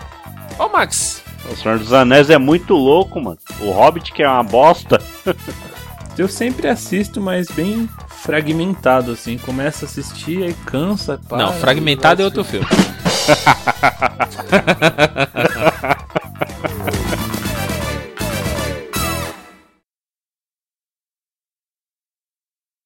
Ô, 0.58 0.70
Max. 0.70 1.22
O 1.52 1.54
Senhor 1.54 1.78
dos 1.78 1.92
Anéis 1.92 2.30
é 2.30 2.38
muito 2.38 2.72
louco, 2.72 3.20
mano. 3.20 3.36
O 3.60 3.72
Hobbit 3.72 4.10
que 4.10 4.22
é 4.22 4.28
uma 4.28 4.42
bosta. 4.42 4.98
Eu 6.16 6.28
sempre 6.28 6.66
assisto, 6.66 7.20
mas 7.20 7.46
bem 7.48 7.86
fragmentado, 8.08 9.12
assim. 9.12 9.36
Começa 9.36 9.84
a 9.84 9.88
assistir, 9.88 10.42
aí 10.42 10.54
cansa, 10.64 11.20
para. 11.28 11.38
não, 11.38 11.52
fragmentado 11.52 12.22
é 12.22 12.24
outro 12.24 12.42
filme. 12.42 12.66